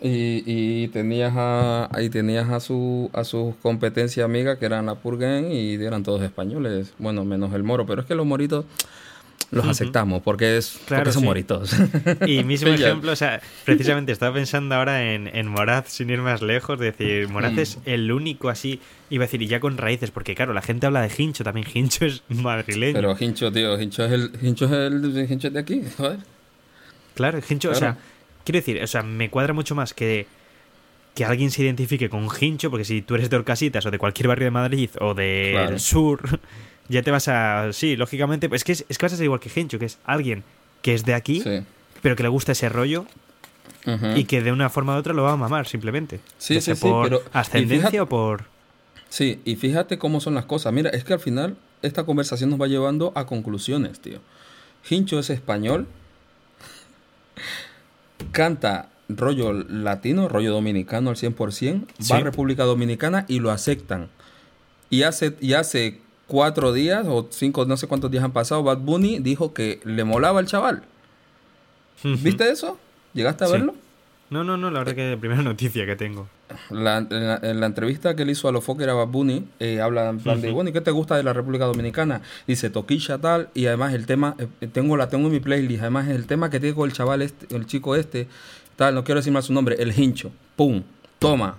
[0.00, 4.96] Y, y tenías a ahí tenías a su a sus competencia amiga que eran la
[4.96, 6.92] Purgen y eran todos españoles.
[6.98, 8.66] Bueno menos el moro pero es que los moritos
[9.50, 11.74] los aceptamos porque es porque son moritos.
[12.26, 16.42] Y mismo ejemplo o sea precisamente estaba pensando ahora en, en Moraz sin ir más
[16.42, 20.34] lejos decir Moraz es el único así iba a decir y ya con raíces porque
[20.34, 22.94] claro la gente habla de Hincho también Hincho es madrileño.
[22.94, 26.18] Pero Hincho tío Hincho es el Hincho es el Hincho de aquí joder.
[27.14, 27.96] Claro Hincho o sea
[28.46, 30.28] Quiero decir, o sea, me cuadra mucho más que,
[31.16, 34.28] que alguien se identifique con Hincho, porque si tú eres de Orcasitas o de cualquier
[34.28, 36.38] barrio de Madrid o del sur,
[36.88, 37.72] ya te vas a.
[37.72, 38.48] Sí, lógicamente.
[38.52, 40.44] Es que, es, que vas a ser igual que Hincho, que es alguien
[40.80, 41.42] que es de aquí,
[42.02, 43.04] pero que le gusta ese rollo.
[44.14, 46.20] Y que de una forma u otra lo va a mamar, simplemente.
[46.38, 47.22] Sí, sí, por pero.
[47.32, 48.44] Ascendencia o por.
[49.08, 50.72] Sí, y fíjate cómo son las cosas.
[50.72, 54.20] Mira, es que al final esta conversación nos va llevando a conclusiones, tío.
[54.88, 55.88] Hincho es español,
[58.30, 64.08] canta rollo latino, rollo dominicano al 100%, va a República Dominicana y lo aceptan.
[64.90, 68.78] Y hace, y hace cuatro días o cinco, no sé cuántos días han pasado, Bad
[68.78, 70.82] Bunny dijo que le molaba al chaval.
[72.02, 72.78] ¿Viste eso?
[73.14, 73.74] ¿Llegaste a verlo?
[74.30, 76.28] No, no, no, la verdad que es la primera noticia que tengo.
[76.70, 80.08] La, en, la, entrevista que le hizo a los Fokker a Bad Bunny, eh, habla
[80.08, 82.22] en plan de, bueno, ¿y qué te gusta de la República Dominicana?
[82.46, 86.08] Dice, toquilla tal, y además el tema, eh, tengo la tengo en mi playlist, además
[86.08, 88.28] el tema que tengo el chaval este, el chico este,
[88.76, 90.82] tal, no quiero decir más su nombre, el hincho, pum,
[91.18, 91.58] toma.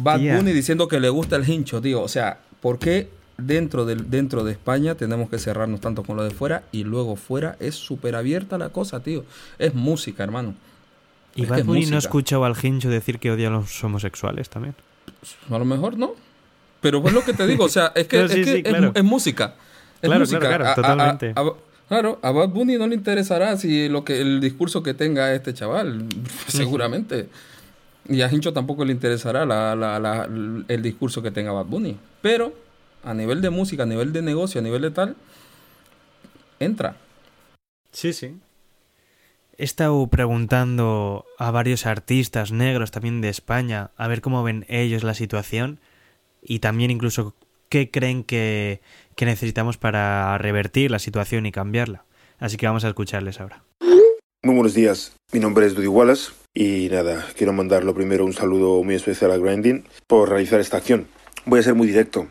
[0.00, 3.96] Bad Bunny diciendo que le gusta el hincho, tío, o sea, ¿por qué dentro de,
[3.96, 7.74] dentro de España tenemos que cerrarnos tanto con lo de fuera y luego fuera es
[7.74, 9.24] súper abierta la cosa, tío?
[9.58, 10.54] Es música, hermano.
[11.34, 14.74] ¿Y Bad Bunny no escuchado al Hincho decir que odia a los homosexuales también?
[15.50, 16.14] A lo mejor no.
[16.80, 18.24] Pero pues lo que te digo, o sea, es que,
[18.94, 19.54] es, música.
[20.00, 20.38] Es claro, música.
[20.40, 21.34] Claro, claro, totalmente.
[21.88, 25.54] claro, a Bad Bunny no le interesará si lo que el discurso que tenga este
[25.54, 26.06] chaval,
[26.46, 27.28] seguramente.
[28.06, 30.28] Y a Hincho tampoco le interesará la, la, la,
[30.68, 31.96] el discurso que tenga Bad Bunny.
[32.20, 32.52] Pero
[33.02, 35.16] a nivel de música, a nivel de negocio, a nivel de tal,
[36.60, 36.96] entra.
[37.92, 38.36] Sí, sí.
[39.58, 45.04] He estado preguntando a varios artistas negros también de España a ver cómo ven ellos
[45.04, 45.80] la situación
[46.42, 47.34] y también incluso
[47.68, 48.80] qué creen que,
[49.16, 52.04] que necesitamos para revertir la situación y cambiarla.
[52.38, 53.62] Así que vamos a escucharles ahora.
[54.42, 58.34] Muy buenos días, mi nombre es Dudy Wallace y nada, quiero mandar lo primero un
[58.34, 61.06] saludo muy especial a Grinding por realizar esta acción.
[61.46, 62.28] Voy a ser muy directo.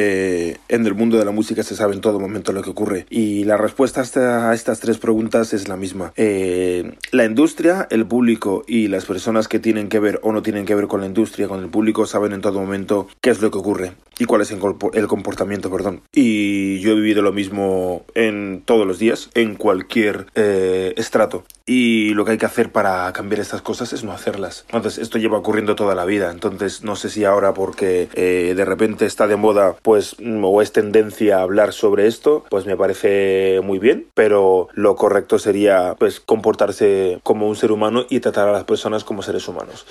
[0.00, 3.06] Eh, en el mundo de la música se sabe en todo momento lo que ocurre.
[3.10, 4.00] Y la respuesta
[4.48, 6.12] a estas tres preguntas es la misma.
[6.16, 10.66] Eh, la industria, el público y las personas que tienen que ver o no tienen
[10.66, 13.50] que ver con la industria, con el público, saben en todo momento qué es lo
[13.50, 16.02] que ocurre y cuál es el comportamiento, perdón.
[16.12, 21.44] Y yo he vivido lo mismo en todos los días, en cualquier eh, estrato.
[21.68, 24.64] Y lo que hay que hacer para cambiar estas cosas es no hacerlas.
[24.68, 26.30] Entonces, esto lleva ocurriendo toda la vida.
[26.30, 28.08] Entonces, no sé si ahora porque
[28.54, 32.74] de repente está de moda pues o es tendencia a hablar sobre esto, pues me
[32.74, 38.48] parece muy bien, pero lo correcto sería pues comportarse como un ser humano y tratar
[38.48, 39.84] a las personas como seres humanos.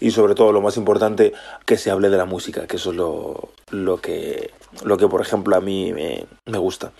[0.00, 1.32] Y sobre todo lo más importante,
[1.64, 4.50] que se hable de la música, que eso es lo, lo que,
[4.84, 6.92] lo que por ejemplo a mí me gusta.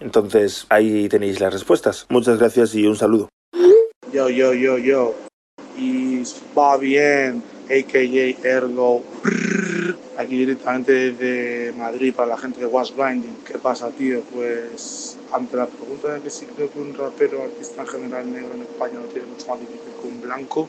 [0.00, 2.06] Entonces ahí tenéis las respuestas.
[2.08, 3.28] Muchas gracias y un saludo.
[4.14, 5.12] Yo, yo, yo, yo.
[5.76, 6.22] Y
[6.56, 8.48] va bien, a.k.a.
[8.48, 9.02] Ergo
[10.16, 13.38] aquí directamente desde Madrid para la gente de Was Blinding.
[13.44, 14.22] ¿Qué pasa, tío?
[14.32, 18.54] Pues ante la pregunta de que si creo que un rapero artista en general negro
[18.54, 20.68] en España lo tiene mucho más difícil que un blanco,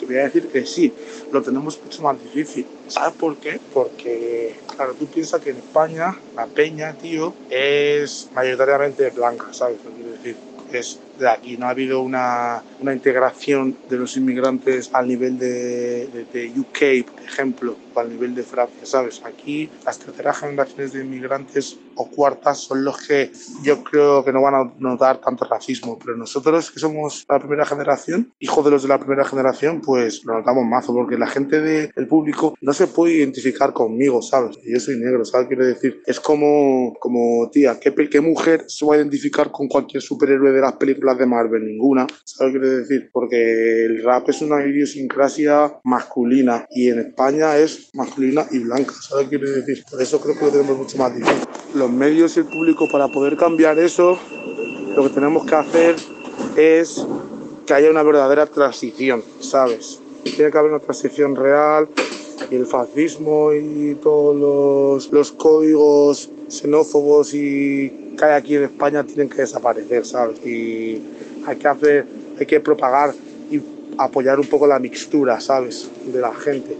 [0.00, 0.92] te voy a decir que sí,
[1.30, 2.66] lo tenemos mucho más difícil.
[2.88, 3.60] ¿Sabes por qué?
[3.72, 9.78] Porque, claro, tú piensas que en España la peña, tío, es mayoritariamente blanca, ¿sabes?
[9.84, 10.36] Lo quiero decir.
[10.72, 11.56] Es aquí.
[11.56, 17.22] No ha habido una, una integración de los inmigrantes al nivel de, de, UK, por
[17.22, 19.22] ejemplo, o al nivel de Francia, ¿sabes?
[19.24, 23.30] Aquí las terceras generaciones de inmigrantes o cuartas son los que
[23.62, 27.64] yo creo que no van a notar tanto racismo, pero nosotros que somos la primera
[27.64, 31.60] generación, hijos de los de la primera generación, pues lo notamos más, porque la gente
[31.60, 34.58] del público no se puede identificar conmigo, ¿sabes?
[34.64, 35.48] Yo soy negro, ¿sabes?
[35.48, 40.02] Quiero decir, es como, como tía, ¿qué, ¿qué mujer se va a identificar con cualquier
[40.02, 42.06] superhéroe de las películas de Marvel, ninguna.
[42.24, 43.10] ¿Sabes qué quiero decir?
[43.12, 48.92] Porque el rap es una idiosincrasia masculina y en España es masculina y blanca.
[49.00, 49.84] ¿Sabes qué quiero decir?
[49.90, 51.48] Por eso creo que lo tenemos mucho más difícil.
[51.74, 54.18] Los medios y el público, para poder cambiar eso,
[54.96, 55.96] lo que tenemos que hacer
[56.56, 57.06] es
[57.66, 60.00] que haya una verdadera transición, ¿sabes?
[60.24, 61.88] Tiene que haber una transición real
[62.50, 69.04] y el fascismo y todos los, los códigos xenófobos y que hay aquí en España
[69.04, 70.44] tienen que desaparecer, ¿sabes?
[70.44, 71.02] Y
[71.46, 72.06] hay que hacer,
[72.38, 73.14] hay que propagar
[73.50, 73.60] y
[73.98, 75.88] apoyar un poco la mixtura, ¿sabes?
[76.04, 76.76] De la gente.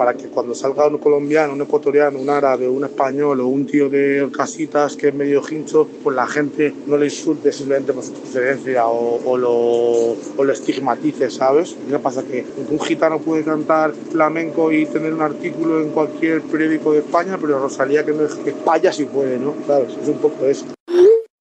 [0.00, 3.90] Para que cuando salga un colombiano, un ecuatoriano, un árabe, un español o un tío
[3.90, 8.14] de casitas que es medio hincho, pues la gente no le insulte simplemente por su
[8.14, 11.76] procedencia o, lo, o lo estigmatice, ¿sabes?
[11.86, 12.22] ¿Qué pasa?
[12.22, 17.36] Que un gitano puede cantar flamenco y tener un artículo en cualquier periódico de España,
[17.38, 19.52] pero Rosalía que no es que España sí puede, ¿no?
[19.66, 19.98] ¿Sabes?
[20.02, 20.64] Es un poco eso.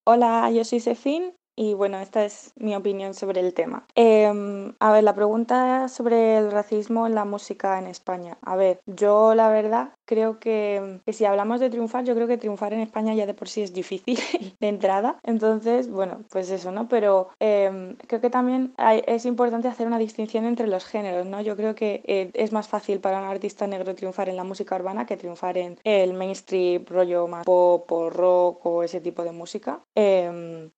[0.06, 3.86] Hola, yo soy Sefín y bueno, esta es mi opinión sobre el tema.
[3.94, 8.38] Em, a ver, la pregunta sobre el racismo en la música en España.
[8.42, 12.72] A ver, yo la verdad creo que, si hablamos de triunfar, yo creo que triunfar
[12.72, 14.18] en España ya de por sí es difícil
[14.62, 15.20] de entrada.
[15.22, 16.88] Entonces, bueno, pues eso, ¿no?
[16.88, 18.74] Pero em, creo que también
[19.06, 21.42] es importante hacer una distinción entre los géneros, ¿no?
[21.42, 24.78] Yo creo que eh, es más fácil para un artista negro triunfar en la música
[24.78, 29.34] urbana que triunfar en el mainstream, rollo más pop o rock o ese tipo de
[29.34, 29.82] música.
[29.94, 30.72] Em,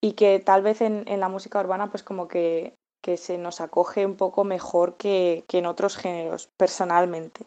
[0.00, 2.74] y que tal vez en, la música urbana pues como que,
[3.16, 7.46] se nos acoge un poco mejor que, en otros géneros, personalmente.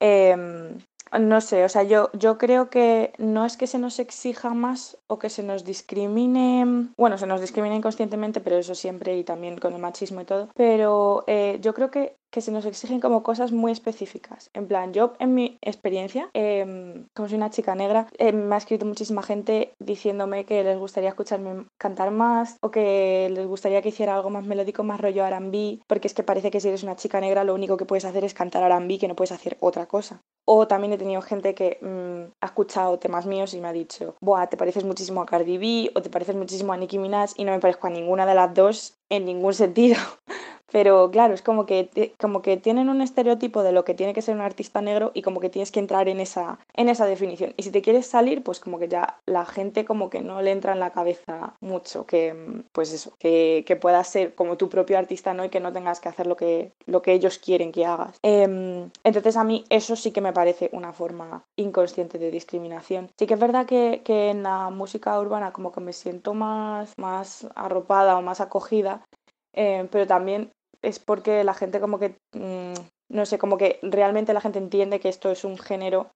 [0.00, 0.78] Em,
[1.18, 4.98] no sé, o sea, yo, yo creo que no es que se nos exija más
[5.08, 9.58] o que se nos discrimine, bueno, se nos discrimina inconscientemente, pero eso siempre y también
[9.58, 13.22] con el machismo y todo, pero eh, yo creo que que se nos exigen como
[13.22, 14.50] cosas muy específicas.
[14.54, 18.58] En plan, yo en mi experiencia, em, como soy una chica negra, em, me ha
[18.58, 23.90] escrito muchísima gente diciéndome que les gustaría escucharme cantar más o que les gustaría que
[23.90, 26.96] hiciera algo más melódico, más rollo R&B, porque es que parece que si eres una
[26.96, 29.86] chica negra lo único que puedes hacer es cantar R&B, que no puedes hacer otra
[29.86, 30.22] cosa.
[30.44, 34.16] O también he tenido gente que mm, ha escuchado temas míos y me ha dicho,
[34.20, 37.44] Buah, te pareces muchísimo a Cardi B o te pareces muchísimo a Nicki Minaj y
[37.44, 39.96] no me parezco a ninguna de las dos en ningún sentido.
[40.72, 44.22] Pero claro, es como que, como que tienen un estereotipo de lo que tiene que
[44.22, 47.52] ser un artista negro y como que tienes que entrar en esa, en esa definición.
[47.58, 50.50] Y si te quieres salir, pues como que ya la gente como que no le
[50.50, 52.34] entra en la cabeza mucho que,
[52.72, 55.44] pues eso, que, que puedas ser como tu propio artista, ¿no?
[55.44, 58.16] Y que no tengas que hacer lo que, lo que ellos quieren que hagas.
[58.22, 63.10] Em, entonces a mí eso sí que me parece una forma inconsciente de discriminación.
[63.18, 66.94] Sí que es verdad que, que en la música urbana como que me siento más,
[66.96, 69.04] más arropada o más acogida,
[69.52, 70.50] em, pero también
[70.82, 72.74] es porque la gente como que, mm,
[73.10, 76.10] no sé, como que realmente la gente entiende que esto es un género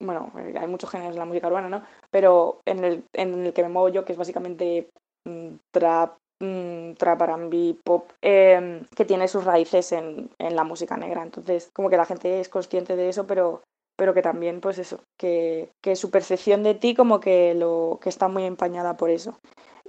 [0.00, 1.82] bueno, hay muchos géneros en la música urbana, ¿no?
[2.10, 4.88] Pero en el, en el que me muevo yo, que es básicamente
[5.26, 10.96] mm, trap, mmm, trap, R&B, pop, em, que tiene sus raíces en, en, la música
[10.96, 11.22] negra.
[11.22, 13.62] Entonces, como que la gente es consciente de eso, pero,
[13.96, 18.08] pero que también, pues eso, que, que su percepción de ti como que, lo, que
[18.08, 19.38] está muy empañada por eso.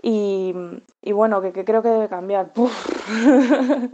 [0.01, 0.53] Y,
[1.13, 2.51] bueno, que, creo que debe cambiar.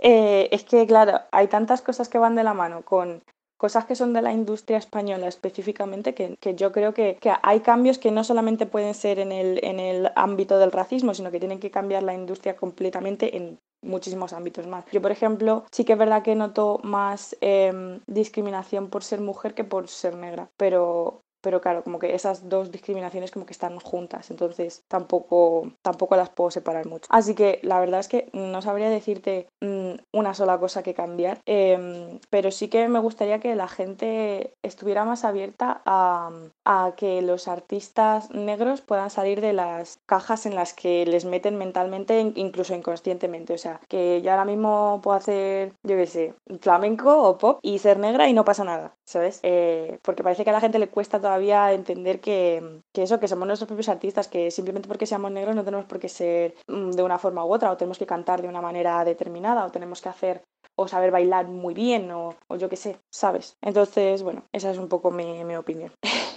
[0.00, 3.22] eh, es que, claro, hay tantas cosas que van de la mano con
[3.56, 7.60] cosas que son de la industria española específicamente, que, que yo creo que, que, hay
[7.60, 11.40] cambios que no solamente pueden ser en el, en el ámbito del racismo, sino que
[11.40, 14.84] tienen que cambiar la industria completamente en muchísimos ámbitos más.
[14.92, 19.52] Yo, por ejemplo, sí que es verdad que noto más eh, discriminación por ser mujer
[19.52, 23.78] que por ser negra, pero, pero claro, como que esas dos discriminaciones como que están
[23.80, 27.06] juntas, entonces tampoco, tampoco las puedo separar mucho.
[27.10, 31.40] Así que la verdad es que no sabría decirte mmm, una sola cosa que cambiar,
[31.46, 36.30] eh, pero sí que me gustaría que la gente estuviera más abierta a,
[36.70, 41.56] a, que los artistas negros puedan salir de las cajas en las que les meten
[41.56, 43.54] mentalmente, incluso inconscientemente.
[43.54, 47.78] O sea, que yo ahora mismo puedo hacer, yo qué sé, flamenco o pop y
[47.78, 49.40] ser negra y no pasa nada, ¿sabes?
[49.42, 53.28] Eh, porque parece que a la gente le cuesta todavía entender que, que, eso, que
[53.28, 56.90] somos nuestros propios artistas, que simplemente porque seamos negros no tenemos por qué ser mm,
[56.92, 60.00] de una forma u otra, o tenemos que cantar de una manera determinada, o tenemos
[60.00, 60.42] que hacer
[60.76, 63.56] o saber bailar muy bien, o, o yo qué sé, ¿sabes?
[63.60, 65.92] Entonces, bueno, esa es un poco mi, mi opinión.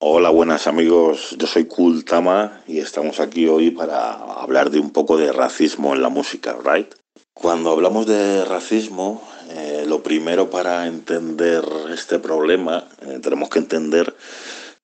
[0.00, 1.34] Hola, buenas amigos.
[1.40, 6.02] Yo soy Kultama y estamos aquí hoy para hablar de un poco de racismo en
[6.02, 6.86] la música, ¿right?
[7.34, 14.14] Cuando hablamos de racismo, eh, lo primero para entender este problema, eh, tenemos que entender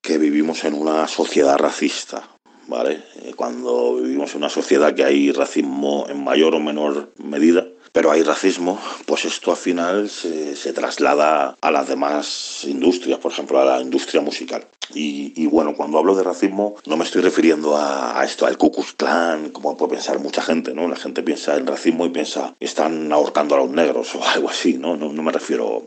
[0.02, 2.28] que vivimos en una sociedad racista,
[2.66, 3.04] ¿vale?
[3.22, 7.64] Eh, cuando vivimos en una sociedad que hay racismo en mayor o menor medida,
[7.94, 13.30] pero hay racismo, pues esto al final se, se, traslada a las demás industrias, por
[13.30, 14.66] ejemplo, a la industria musical.
[14.92, 18.58] Y, y bueno, cuando hablo de racismo no me estoy refiriendo a, a, esto, al
[18.58, 20.88] Ku Klux Klan, como puede pensar mucha gente, ¿no?
[20.88, 24.76] La gente piensa en racismo y piensa están ahorcando a los negros o algo así,
[24.76, 24.96] ¿no?
[24.96, 25.86] No, no me refiero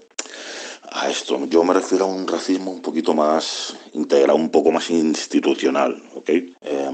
[0.91, 1.45] a esto.
[1.47, 6.29] Yo me refiero a un racismo un poquito más integral, un poco más institucional, ¿ok?
[6.29, 6.91] Eh,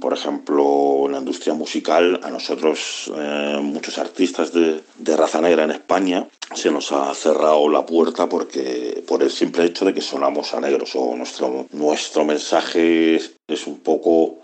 [0.00, 4.82] por ejemplo, en la industria musical, a nosotros, eh, muchos artistas de,
[5.16, 9.84] raza negra en España, se nos ha cerrado la puerta porque por el simple hecho
[9.84, 14.40] de que sonamos a negros o nuestro, nuestro mensaje es, un poco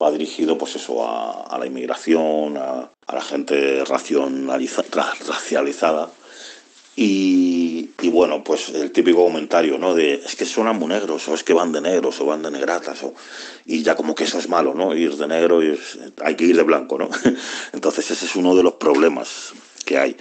[0.00, 4.84] va dirigido pues eso a, la inmigración, a, a, la gente racionaliza,
[5.26, 6.10] racializada
[6.94, 9.94] y, y, bueno, pues el típico comentario, ¿no?
[9.94, 12.50] De es que suenan muy negros, o es que van de negros, o van de
[12.50, 13.14] negratas, o,
[13.64, 14.94] y ya como que eso es malo, ¿no?
[14.94, 15.60] Ir de negro
[16.22, 17.08] hay que ir de blanco, ¿no?
[17.72, 19.52] Entonces ese es uno de los problemas
[19.86, 20.16] que hay.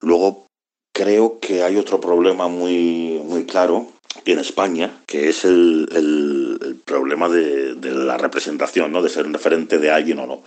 [0.00, 0.46] Luego
[0.92, 3.88] creo que hay otro problema muy, muy claro
[4.26, 9.02] en España, que es el, el, el problema de, de, la representación, ¿no?
[9.02, 10.42] De ser un referente de alguien o no.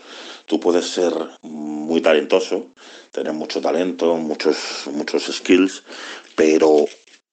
[0.45, 2.67] Tú puedes ser muy talentoso,
[3.13, 5.83] tener mucho talento, muchos, muchos skills,
[6.35, 6.85] pero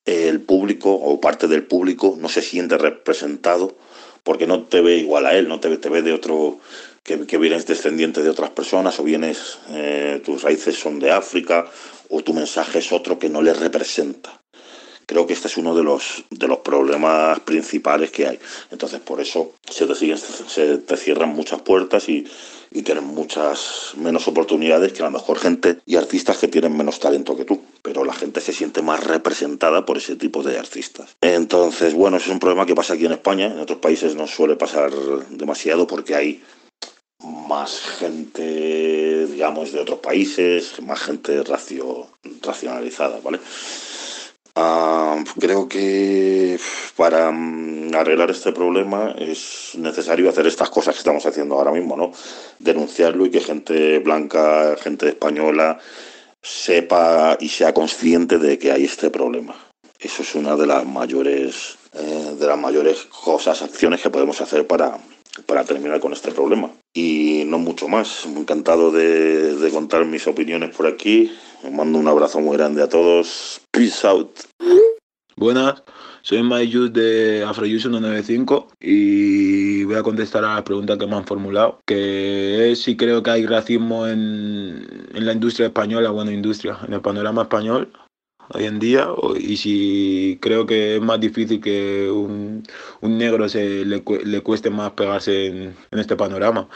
[0.05, 3.77] el público o parte del público no se siente representado
[4.23, 6.59] porque no te ve igual a él, no te ve, te ve de otro,
[7.03, 11.67] que, que vienes descendiente de otras personas o vienes, eh, tus raíces son de África
[12.11, 14.39] o tu mensaje es otro que no le representa.
[15.07, 18.39] Creo que este es uno de los, de los problemas principales que hay.
[18.71, 22.27] Entonces, por eso se te, siguen, se te cierran muchas puertas y,
[22.73, 27.01] y tienen muchas menos oportunidades que a lo mejor gente y artistas que tienen menos
[27.01, 31.17] talento que tú, pero la gente se siente más representada por ese tipo de artistas.
[31.21, 34.57] Entonces, bueno, es un problema que pasa aquí en España, en otros países no suele
[34.57, 34.93] pasar
[35.31, 36.43] demasiado porque hay
[37.19, 42.09] más gente, digamos, de otros países, más gente racio,
[42.43, 43.41] racionalizada, ¿vale?
[44.61, 46.59] Uh, creo que
[46.95, 51.97] para um, arreglar este problema es necesario hacer estas cosas que estamos haciendo ahora mismo,
[51.97, 52.13] ¿no?
[52.59, 55.79] Denunciarlo y que gente blanca, gente española,
[56.43, 59.55] sepa y sea consciente de que hay este problema.
[59.99, 64.67] Eso es una de las mayores, eh, de las mayores cosas, acciones que podemos hacer
[64.67, 64.99] para
[65.47, 66.71] para terminar con este problema.
[66.95, 68.27] Y no mucho más.
[68.27, 71.33] Muy encantado de, de contar mis opiniones por aquí.
[71.63, 73.61] Os mando un abrazo muy grande a todos.
[73.71, 74.31] Peace out.
[75.41, 75.83] Buenas,
[76.21, 81.25] soy Mayus de Afroyus 195 y voy a contestar a las preguntas que me han
[81.25, 86.79] formulado, que es si creo que hay racismo en, en la industria española, bueno, industria,
[86.87, 87.91] en el panorama español
[88.53, 92.63] hoy en día y si creo que es más difícil que un,
[93.01, 96.69] un negro se le, le, cueste más pegarse en, en, este panorama.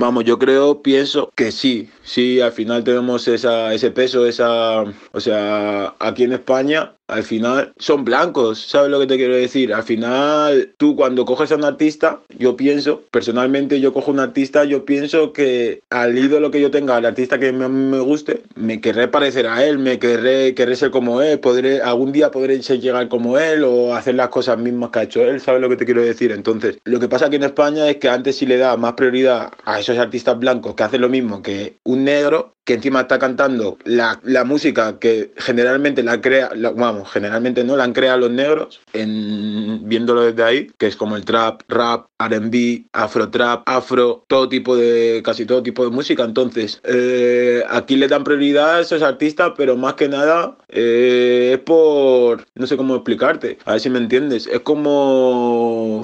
[0.00, 5.18] Vamos, yo creo, pienso que sí, sí, al final tenemos esa, ese peso, esa, o
[5.20, 9.72] sea, aquí en España al final son blancos, ¿sabes lo que te quiero decir?
[9.72, 14.64] Al final, tú cuando coges a un artista, yo pienso, personalmente yo cojo un artista,
[14.64, 18.82] yo pienso que al ídolo que yo tenga, al artista que me, me guste, me
[18.82, 23.08] querré parecer a él, me querré, querré ser como él, podré, algún día podré llegar
[23.08, 25.86] como él o hacer las cosas mismas que ha hecho él, ¿sabes lo que te
[25.86, 26.30] quiero decir?
[26.30, 29.50] Entonces, lo que pasa aquí en España es que antes sí le da más prioridad
[29.64, 33.78] a esos artistas blancos que hacen lo mismo que un negro, que encima está cantando
[33.84, 38.80] la, la música que generalmente la crea, vamos, generalmente no, la han creado los negros,
[38.92, 44.50] en, viéndolo desde ahí, que es como el trap, rap, RB, afro trap, afro, todo
[44.50, 46.24] tipo de, casi todo tipo de música.
[46.24, 51.60] Entonces, eh, aquí le dan prioridad a esos artistas, pero más que nada eh, es
[51.60, 56.02] por, no sé cómo explicarte, a ver si me entiendes, es como...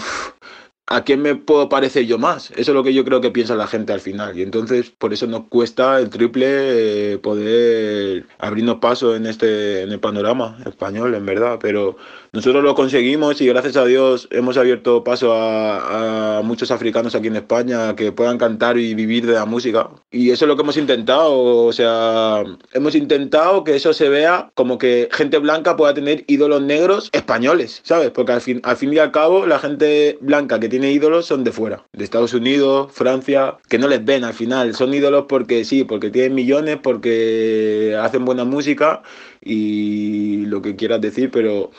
[0.94, 2.52] ¿a quién me puedo parecer yo más?
[2.52, 4.38] Eso es lo que yo creo que piensa la gente al final.
[4.38, 9.90] Y entonces por eso nos cuesta el triple eh, poder abrirnos paso en este en
[9.90, 11.58] el panorama español, en verdad.
[11.60, 11.96] Pero
[12.32, 17.26] nosotros lo conseguimos y gracias a Dios hemos abierto paso a, a muchos africanos aquí
[17.26, 19.90] en España que puedan cantar y vivir de la música.
[20.12, 21.64] Y eso es lo que hemos intentado.
[21.66, 26.62] O sea, hemos intentado que eso se vea como que gente blanca pueda tener ídolos
[26.62, 28.10] negros españoles, ¿sabes?
[28.10, 31.44] Porque al fin, al fin y al cabo la gente blanca que tiene ídolos son
[31.44, 35.64] de fuera, de Estados Unidos, Francia, que no les ven al final, son ídolos porque
[35.64, 39.02] sí, porque tienen millones, porque hacen buena música
[39.40, 41.70] y lo que quieras decir, pero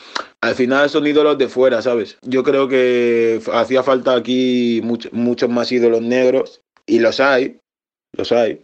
[0.42, 2.18] al final son ídolos de fuera, ¿sabes?
[2.22, 7.60] Yo creo que hacía falta aquí much, muchos más ídolos negros y los hay,
[8.14, 8.62] los hay.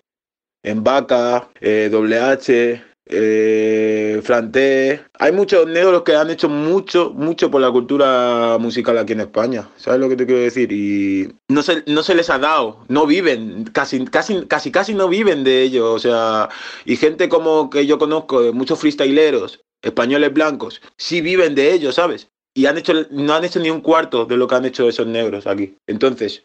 [0.63, 5.01] En Vaca, eh, WH, eh, Franté.
[5.19, 9.67] Hay muchos negros que han hecho mucho, mucho por la cultura musical aquí en España.
[9.75, 10.71] ¿Sabes lo que te quiero decir?
[10.71, 15.07] Y no se, no se les ha dado, no viven, casi, casi, casi, casi no
[15.09, 15.91] viven de ello.
[15.93, 16.49] O sea,
[16.85, 22.29] y gente como que yo conozco, muchos freestyleros, españoles blancos, sí viven de ello, ¿sabes?
[22.53, 25.07] Y han hecho, no han hecho ni un cuarto de lo que han hecho esos
[25.07, 25.75] negros aquí.
[25.87, 26.43] Entonces,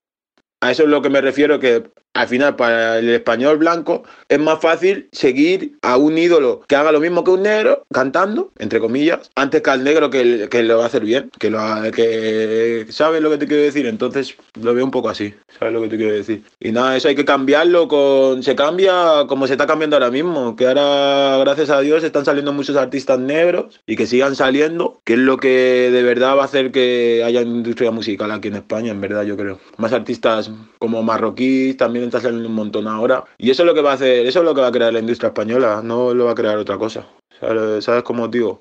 [0.60, 1.84] a eso es lo que me refiero, que
[2.16, 6.92] al final para el español blanco es más fácil seguir a un ídolo que haga
[6.92, 10.78] lo mismo que un negro cantando, entre comillas, antes que al negro que, que lo
[10.78, 11.58] va a hacer bien, que lo
[11.92, 15.82] que sabe lo que te quiero decir, entonces lo veo un poco así, sabes lo
[15.82, 16.42] que te quiero decir.
[16.58, 20.56] Y nada, eso hay que cambiarlo con se cambia como se está cambiando ahora mismo,
[20.56, 25.14] que ahora gracias a Dios están saliendo muchos artistas negros y que sigan saliendo, que
[25.14, 28.90] es lo que de verdad va a hacer que haya industria musical aquí en España,
[28.90, 29.60] en verdad yo creo.
[29.76, 33.24] Más artistas como marroquíes también saliendo un montón ahora.
[33.38, 34.92] Y eso es lo que va a hacer, eso es lo que va a crear
[34.92, 37.07] la industria española, no lo va a crear otra cosa.
[37.40, 38.61] ¿Sabes, ¿Sabes cómo digo?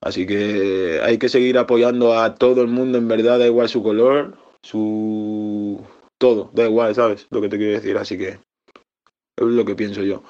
[0.00, 3.82] Así que hay que seguir apoyando a todo el mundo, en verdad, da igual su
[3.82, 5.80] color, su...
[6.18, 7.26] todo, da igual, ¿sabes?
[7.30, 8.38] Lo que te quiero decir, así que es
[9.36, 10.22] lo que pienso yo.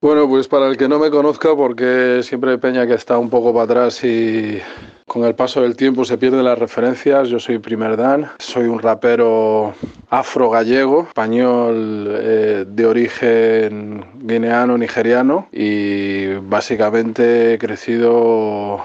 [0.00, 3.52] Bueno, pues para el que no me conozca, porque siempre Peña que está un poco
[3.52, 4.60] para atrás y
[5.12, 7.28] con el paso del tiempo se pierden las referencias.
[7.28, 9.74] Yo soy Primer Dan, soy un rapero
[10.08, 18.80] afro-gallego, español eh, de origen guineano-nigeriano y básicamente he crecido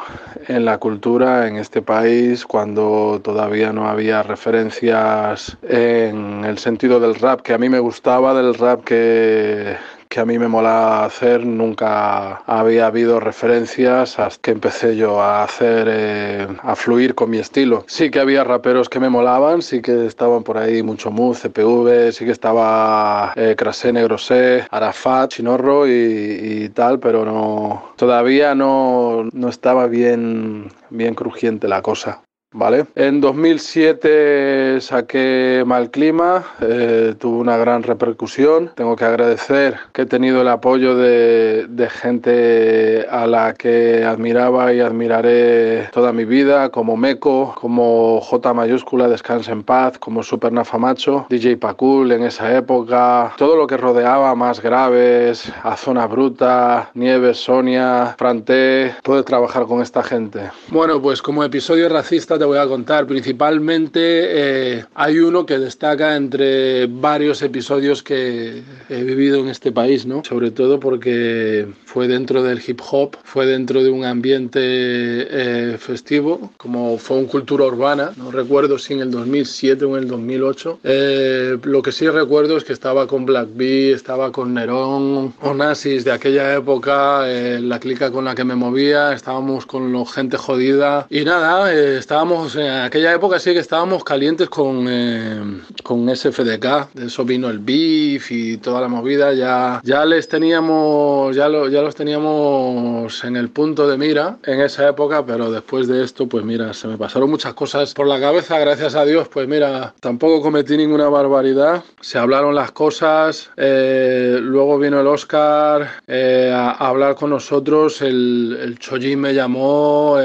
[0.50, 7.16] en la cultura en este país cuando todavía no había referencias en el sentido del
[7.16, 9.78] rap que a mí me gustaba, del rap que,
[10.10, 15.44] que a mí me mola hacer, nunca había habido referencias hasta que empecé yo a
[15.44, 17.84] hacer, eh, a fluir con mi estilo.
[17.88, 22.12] Sí que había raperos que me molaban, sí que estaban por ahí mucho Mood, CPV,
[22.12, 29.28] sí que estaba eh, Crasé, Negrosé, Arafat, Chinorro y, y, tal, pero no, todavía no,
[29.34, 32.22] no estaba bien, bien crujiente la cosa.
[32.58, 32.88] ¿Vale?
[32.96, 38.72] En 2007 saqué Mal Clima, eh, tuvo una gran repercusión.
[38.74, 44.74] Tengo que agradecer que he tenido el apoyo de, de, gente a la que admiraba
[44.74, 50.52] y admiraré toda mi vida, como Meco, como J mayúscula, Descansa en Paz, como Super
[50.52, 56.90] Nafamacho, DJ Pacul en esa época, todo lo que rodeaba más graves, a Zona Bruta,
[56.96, 60.50] Nieves, Sonia, Franté, poder trabajar con esta gente.
[60.70, 63.06] Bueno, pues como episodio racista te voy a contar.
[63.06, 70.06] Principalmente eh, hay uno que destaca entre varios episodios que he vivido en este país,
[70.06, 70.24] ¿no?
[70.24, 76.52] Sobre todo porque fue dentro del hip hop, fue dentro de un ambiente eh, festivo,
[76.58, 78.12] como fue una cultura urbana.
[78.18, 80.80] No recuerdo si en el 2007 o en el 2008.
[80.84, 86.04] Eh, lo que sí recuerdo es que estaba con Black B, estaba con Nerón, Onassis
[86.04, 91.08] de aquella época, la clica con la que me movía, estábamos con la gente jodida
[91.10, 97.06] y nada, estábamos en aquella época sí que estábamos calientes con, eh, con SFDK, de
[97.08, 101.82] eso vino el beef y toda la movida, ya, ya les teníamos, ya, lo, ya
[101.82, 106.44] los teníamos en el punto de mira en esa época, pero después de esto, pues
[106.44, 110.42] mira, se me pasaron muchas cosas por la cabeza, gracias a Dios, pues mira, tampoco
[110.42, 117.16] cometí ninguna barbaridad, se hablaron las cosas, eh, luego vino el Oscar eh, a, hablar
[117.16, 120.18] con nosotros, el, el me llamó,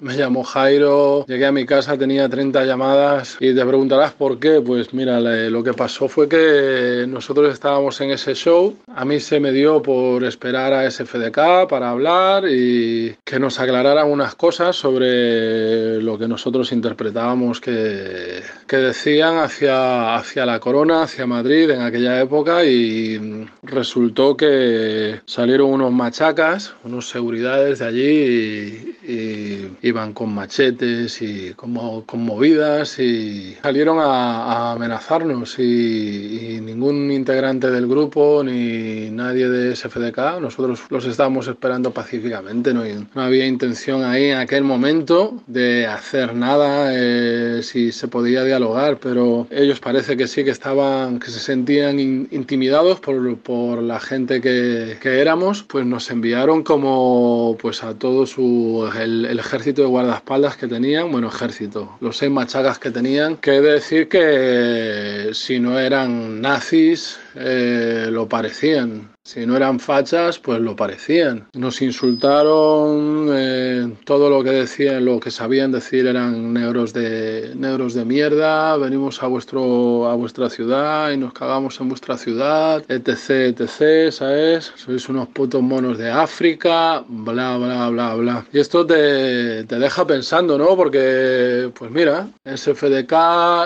[0.00, 4.60] me llamó Jairo, llegué a mi casa, tenía 30 llamadas y te preguntarás por qué.
[4.60, 9.40] Pues mira, lo que pasó fue que nosotros estábamos en ese show, a mí se
[9.40, 16.00] me dio por esperar a SFDK para hablar y que nos aclararan unas cosas sobre
[16.00, 22.20] lo que nosotros interpretábamos que, que decían hacia, hacia la corona, hacia Madrid en aquella
[22.20, 29.34] época y resultó que salieron unos machacas, unos seguridades de allí y,
[29.82, 31.23] iban con machetes y
[31.56, 39.76] como con movidas y salieron a, amenazarnos y, ningún integrante del grupo ni nadie de
[39.76, 42.82] SFDK, nosotros los estábamos esperando pacíficamente, no,
[43.14, 48.98] no había intención ahí en aquel momento de hacer nada eh, si se podía dialogar,
[48.98, 54.40] pero ellos parece que sí que estaban, que se sentían intimidados por, por la gente
[54.40, 60.56] que, que éramos, pues nos enviaron como pues a todo su el, ejército de guardaespaldas
[60.56, 66.40] que tenían, bueno, ejército, los seis machacas que tenían, que decir que si no eran
[66.40, 69.14] nazis, eh, lo parecían.
[69.26, 71.48] Si no eran fachas, pues lo parecían.
[71.54, 77.94] Nos insultaron, eh, todo lo que decían, lo que sabían decir eran negros de, negros
[77.94, 83.58] de mierda, venimos a, vuestro, a vuestra ciudad y nos cagamos en vuestra ciudad, etc,
[83.58, 84.72] etc, ¿sabes?
[84.76, 88.46] Sois unos putos monos de África, bla, bla, bla, bla.
[88.52, 90.76] Y esto te, te deja pensando, ¿no?
[90.76, 93.12] Porque, pues mira, SFDK,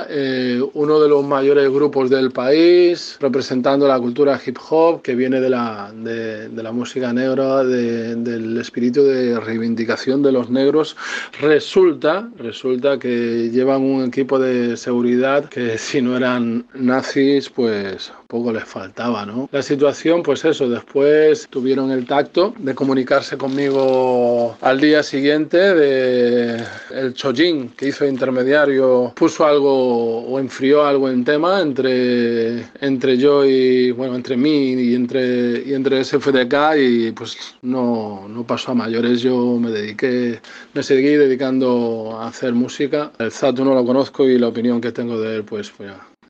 [0.08, 3.16] eh, uno de los mayores grupos del país,
[3.58, 8.58] representando la cultura hip hop que viene de de la, de, la música negra, del
[8.58, 10.96] espíritu de reivindicación de los negros,
[11.40, 18.52] resulta, resulta que llevan un equipo de seguridad que si no eran nazis, pues poco
[18.52, 19.48] les faltaba, ¿no?
[19.52, 26.62] La situación, pues eso, después tuvieron el tacto de comunicarse conmigo al día siguiente de
[26.90, 33.46] el Chojin que hizo intermediario puso algo o enfrió algo en tema entre entre yo
[33.46, 33.47] y
[33.92, 39.20] bueno entre mí y entre y entre SFDK y pues no, no pasó a mayores.
[39.20, 40.40] Yo me dediqué
[40.74, 43.12] me seguí dedicando a hacer música.
[43.18, 45.88] El Zatu no lo conozco y la opinión que tengo de él pues fue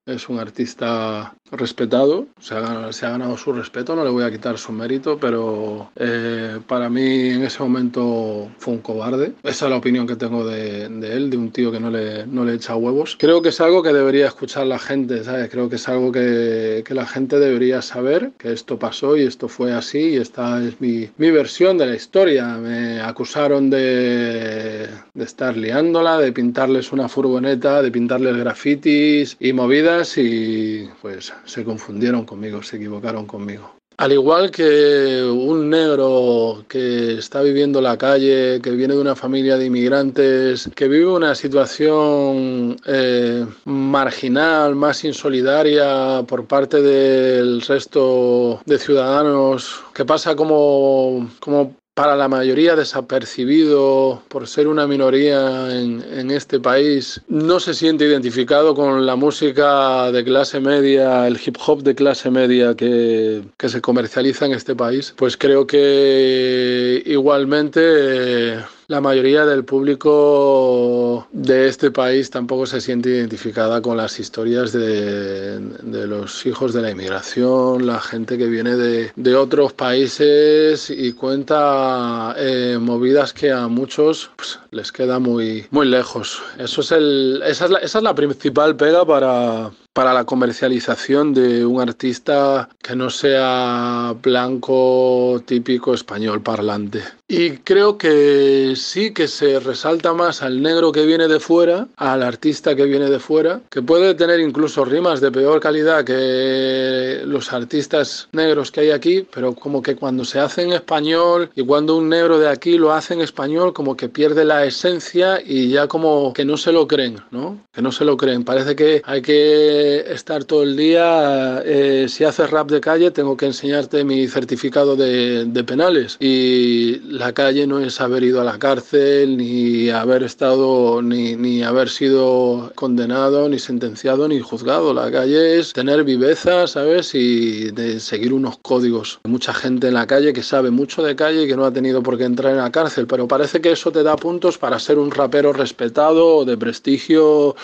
[0.09, 4.31] es un artista respetado, se ha, se ha, ganado, su respeto, no le voy a
[4.31, 9.33] quitar su mérito, pero eh, para mí en ese momento fue un cobarde.
[9.43, 12.45] Esa es la opinión que tengo de, él, de un tío que no le, no
[12.45, 13.17] le echa huevos.
[13.19, 15.49] Creo que es algo que debería escuchar la gente, ¿sabes?
[15.51, 19.49] Creo que es algo que, que la gente debería saber, que esto pasó y esto
[19.49, 22.57] fue así y esta es mi, mi versión de la historia.
[22.59, 29.98] Me acusaron de, de estar liándola, de pintarles una furgoneta, de pintarles grafitis y movidas
[30.17, 33.79] y pues se confundieron conmigo, se equivocaron conmigo.
[34.01, 39.57] Al igual que un negro que está viviendo la calle, que viene de una familia
[39.57, 48.79] de inmigrantes, que vive una situación eh, marginal, más insolidaria por parte del resto de
[48.79, 56.61] ciudadanos, que pasa como, como para la mayoría desapercibido por ser una minoría en, este
[56.61, 61.97] país, no se siente identificado con la música de clase media, el hip hop de
[61.97, 68.59] clase media que, que se comercializa en este país, pues creo que igualmente
[68.89, 75.61] la mayoría del público de este país tampoco se siente identificada con las historias de,
[75.83, 82.79] los hijos de la inmigración, la gente que viene de, otros países y cuenta eh,
[82.81, 86.43] movidas que a muchos pues, les queda muy, muy lejos.
[86.59, 91.35] Eso es el, esa, es la, esa es la principal pega para, para la comercialización
[91.35, 97.03] de un artista que no sea blanco típico español parlante.
[97.27, 102.23] Y creo que sí que se resalta más al negro que viene de fuera, al
[102.23, 107.53] artista que viene de fuera, que puede tener incluso rimas de peor calidad que los
[107.53, 111.97] artistas negros que hay aquí, pero como que cuando se hace en español y cuando
[111.97, 115.89] un negro de aquí lo hace en español, como que pierde la esencia y ya
[115.89, 117.59] como que no se lo creen, ¿no?
[117.73, 118.45] Que no se lo creen.
[118.45, 123.37] Parece que hay que estar todo el día, eh, si haces rap de calle, tengo
[123.37, 126.17] que enseñarte mi certificado de, de penales.
[126.21, 131.63] Y la calle no es haber ido a la cárcel, ni haber estado, ni, ni
[131.63, 134.95] haber sido condenado, ni sentenciado, ni juzgado.
[134.95, 137.15] La calle es tener viveza, ¿sabes?
[137.15, 139.21] Y de seguir unos códigos.
[139.25, 141.73] Hay mucha gente en la calle que sabe mucho de calle y que no ha
[141.73, 144.79] tenido por qué entrar en la cárcel, pero parece que eso te da puntos para
[144.79, 147.57] ser un rapero respetado, de prestigio,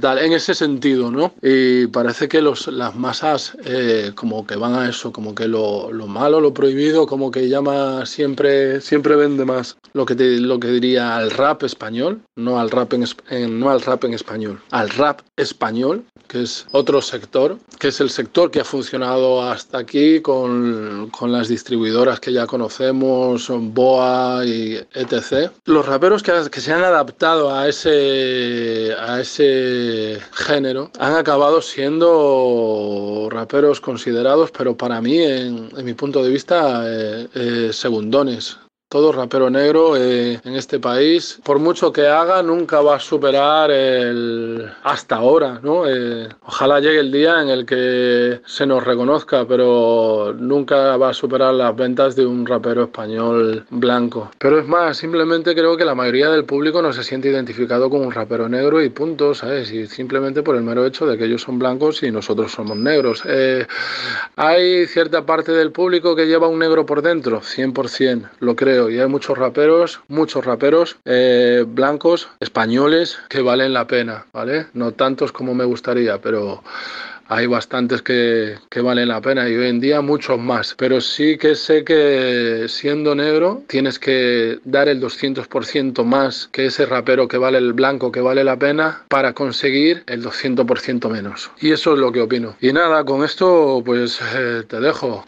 [0.00, 1.32] tal, en ese sentido, ¿no?
[1.42, 1.48] Y
[1.92, 6.06] parece que los, las masas eh, como que van a eso, como que lo, lo
[6.06, 10.68] malo, lo prohibido, como que llama siempre siempre vende más lo que, te, lo que
[10.68, 14.88] diría al rap español, no al rap en, en, no al rap en español, al
[14.90, 20.22] rap español, que es otro sector, que es el sector que ha funcionado hasta aquí
[20.22, 25.50] con, con las distribuidoras que ya conocemos, Boa y etc.
[25.66, 33.28] Los raperos que, que se han adaptado a ese, a ese género han acabado siendo
[33.30, 38.56] raperos considerados, pero para mí, en, en mi punto de vista, eh, eh, segundones
[38.92, 43.70] todo rapero negro eh, en este país, por mucho que haga, nunca va a superar
[43.70, 45.88] el hasta ahora, ¿no?
[45.88, 51.14] Eh, ojalá llegue el día en el que se nos reconozca, pero nunca va a
[51.14, 54.30] superar las ventas de un rapero español blanco.
[54.36, 58.02] Pero es más, simplemente creo que la mayoría del público no se siente identificado con
[58.02, 59.72] un rapero negro y punto, ¿sabes?
[59.72, 63.22] Y simplemente por el mero hecho de que ellos son blancos y nosotros somos negros.
[63.24, 63.66] Eh,
[64.36, 68.98] hay cierta parte del público que lleva un negro por dentro, 100%, lo creo y
[68.98, 74.66] hay muchos raperos, muchos raperos eh, blancos, españoles, que valen la pena, ¿vale?
[74.74, 76.62] No tantos como me gustaría, pero
[77.32, 80.74] hay bastantes que, que, valen la pena y hoy en día muchos más.
[80.76, 86.84] Pero sí que sé que siendo negro tienes que dar el 200% más que ese
[86.84, 91.50] rapero que vale el blanco, que vale la pena, para conseguir el 200% menos.
[91.60, 92.56] Y eso es lo que opino.
[92.60, 95.24] Y nada, con esto pues eh, te dejo.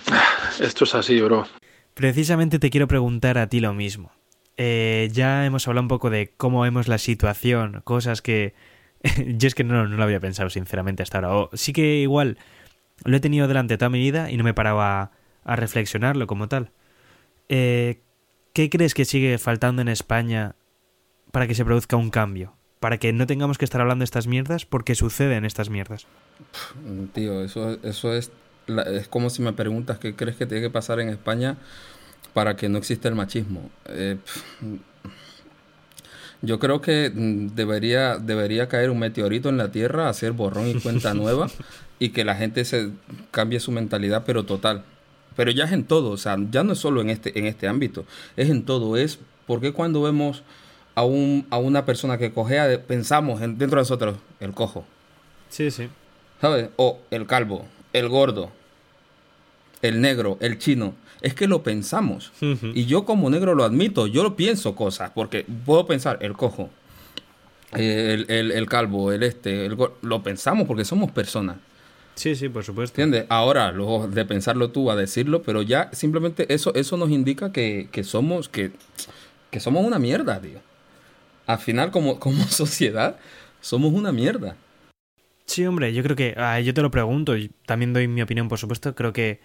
[0.61, 1.47] Esto es así, bro.
[1.95, 4.13] Precisamente te quiero preguntar a ti lo mismo.
[4.57, 8.55] Eh, ya hemos hablado un poco de cómo vemos la situación, cosas que
[9.37, 11.35] yo es que no, no, lo había pensado sinceramente hasta ahora.
[11.35, 12.39] O sí que igual
[13.05, 15.13] lo he tenido delante toda mi vida y no me paraba
[15.45, 16.71] a, reflexionarlo como tal.
[17.49, 18.01] Eh,
[18.53, 20.55] ¿Qué crees que sigue faltando en España
[21.33, 22.55] para que se produzca un cambio?
[22.81, 26.07] Para que no tengamos que estar hablando de estas mierdas porque suceden estas mierdas.
[27.13, 28.31] Tío, eso, eso es
[28.67, 31.57] la, es como si me preguntas qué crees que tiene que pasar en España
[32.33, 33.71] para que no exista el machismo.
[33.87, 34.19] Eh,
[36.43, 41.15] yo creo que debería, debería caer un meteorito en la Tierra, hacer borrón y cuenta
[41.15, 41.49] nueva
[41.99, 42.91] y que la gente se
[43.31, 44.85] cambie su mentalidad, pero total.
[45.37, 47.67] Pero ya es en todo, o sea, ya no es solo en este, en este
[47.67, 48.05] ámbito,
[48.37, 48.97] es en todo.
[48.97, 50.43] Es porque cuando vemos
[50.95, 54.85] a, un, a una persona que cojea, pensamos en, dentro de nosotros, el cojo.
[55.49, 55.89] Sí, sí.
[56.41, 56.69] ¿Sabes?
[56.77, 58.51] O el calvo, el gordo,
[59.81, 60.95] el negro, el chino.
[61.23, 62.33] Es que lo pensamos.
[62.43, 62.73] Uh -huh.
[62.75, 66.69] Y yo como negro lo admito, yo lo pienso cosas, porque puedo pensar el cojo,
[67.73, 71.57] el, el, el calvo, el este, el lo pensamos porque somos personas.
[72.15, 73.01] Sí, sí, por supuesto.
[73.01, 73.27] ¿Entiendes?
[73.29, 77.89] Ahora, luego de pensarlo tú a decirlo, pero ya simplemente eso, eso nos indica que,
[77.91, 78.71] que somos, que,
[79.51, 80.61] que somos una mierda, tío.
[81.47, 83.17] Al final, como, como sociedad,
[83.61, 84.57] somos una mierda.
[85.47, 88.49] Sí, hombre, yo creo que, ah, yo te lo pregunto, y también doy mi opinión,
[88.49, 89.41] por supuesto, creo que,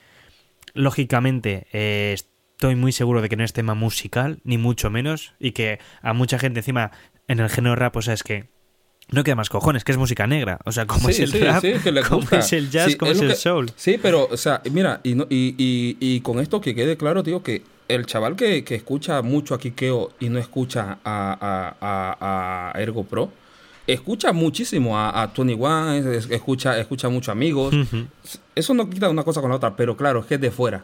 [0.74, 5.52] lógicamente, eh, estoy muy seguro de que no es tema musical, ni mucho menos, y
[5.52, 6.92] que a mucha gente encima,
[7.28, 8.46] en el género rap, o sea, es que
[9.12, 10.60] no queda más cojones, que es música negra.
[10.66, 12.96] O sea, como sí, es el sí, rap, sí, que le como es el jazz,
[12.96, 13.72] como es el que- soul.
[13.76, 17.24] Sí, pero, o sea, mira, y, no- y, y, y con esto que quede claro,
[17.24, 21.76] tío, que el chaval que, que escucha mucho a Kikeo y no escucha a, a,
[21.82, 23.32] a, a Ergo Pro,
[23.94, 27.74] escucha muchísimo a, a Tony One, es- escucha, escucha mucho amigos.
[28.56, 30.84] Eso no quita una cosa con la otra, pero claro, es que es de fuera.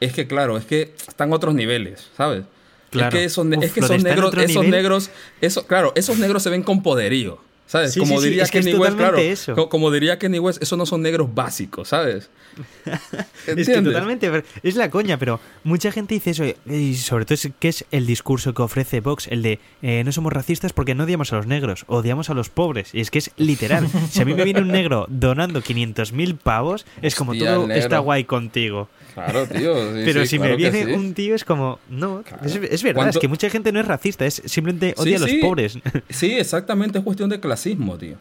[0.00, 2.44] Es que, claro, es que están otros niveles, ¿sabes?
[2.90, 3.08] Claro.
[3.08, 4.70] Es que esos, Uf, es que esos negros, esos nivel.
[4.70, 7.38] negros, eso, claro, esos negros se ven con poderío.
[7.66, 7.92] ¿Sabes?
[7.94, 9.18] Sí, como sí, sí, diría es que es Kenny West, claro.
[9.18, 9.54] eso.
[9.56, 12.30] co- Como diría Kenny West, no son negros básicos, ¿sabes?
[13.46, 14.30] Es que totalmente,
[14.62, 18.06] es la coña, pero mucha gente dice eso, y sobre todo es que es el
[18.06, 21.46] discurso que ofrece Vox, el de eh, no somos racistas porque no odiamos a los
[21.46, 23.88] negros, odiamos a los pobres, y es que es literal.
[24.10, 27.82] Si a mí me viene un negro donando 500.000 pavos, es como Hostia, todo negro.
[27.82, 28.88] está guay contigo.
[29.24, 29.74] Claro, tío.
[29.94, 30.92] sí, pero sí, si claro me viene sí.
[30.92, 32.44] un tío es como, no, Claro.
[32.46, 35.20] es, es verdad, ¿Cuánto- es que mucha gente no es racista, es simplemente odia a
[35.20, 35.78] los pobres.
[36.10, 38.16] Sí, exactamente, es cuestión de clasismo, tío.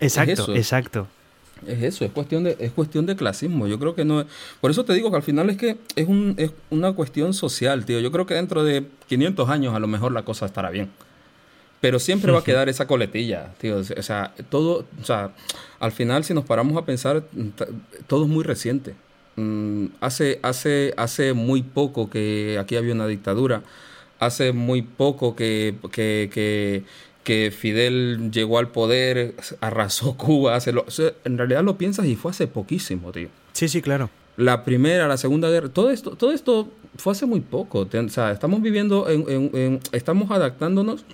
[0.00, 1.06] exacto, exacto.
[1.66, 3.66] Es eso, es cuestión de, es cuestión de clasismo.
[3.66, 4.24] Yo creo que no.
[4.62, 7.84] Por eso te digo que al final es que es, un, es una cuestión social,
[7.84, 8.00] tío.
[8.00, 10.88] Yo creo que dentro de 500 años a lo mejor la cosa estará bien.
[11.82, 13.76] Pero siempre va a quedar esa coletilla, tío.
[13.76, 14.86] O sea, todo.
[15.02, 15.32] O sea,
[15.80, 17.24] al final, si nos paramos a pensar,
[18.06, 18.94] todo es muy reciente.
[19.36, 23.62] Mm, hace, hace, hace muy poco que aquí había una dictadura.
[24.18, 26.82] Hace muy poco que, que, que,
[27.24, 30.56] que Fidel llegó al poder, arrasó Cuba.
[30.56, 33.28] hace lo- o sea, en realidad lo piensas y fue hace poquísimo, tío.
[33.52, 34.10] Sí, sí, claro.
[34.36, 37.80] La primera, la segunda guerra, todo esto, todo esto fue hace muy poco.
[37.92, 41.04] O sea, estamos viviendo, en, en- en- estamos adaptándonos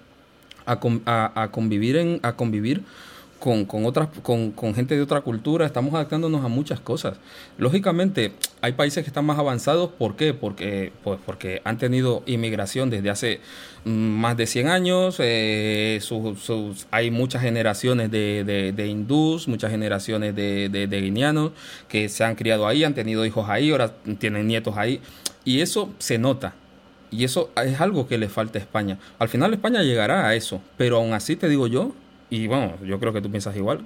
[0.65, 2.83] a, a- a convivir en, a convivir
[3.47, 7.19] con, otras, con, gente de otra cultura, estamos adaptándonos a muchas cosas.
[7.59, 10.35] Lógicamente, hay países que están más avanzados, ¿por qué?
[10.35, 13.41] Porque, pues porque han tenido inmigración desde hace
[13.85, 16.01] mm, más de 100 años, eh,
[16.91, 21.53] hay muchas generaciones de, hindús, muchas generaciones de, de, de guineanos
[21.89, 25.01] que se han criado ahí, han tenido hijos ahí, ahora tienen nietos ahí,
[25.45, 26.55] y eso se nota.
[27.13, 28.99] Y eso es algo que le falta a España.
[29.21, 31.95] Al final España llegará a eso, pero aún así te digo yo,
[32.31, 33.81] y bueno, yo creo que tú piensas igual,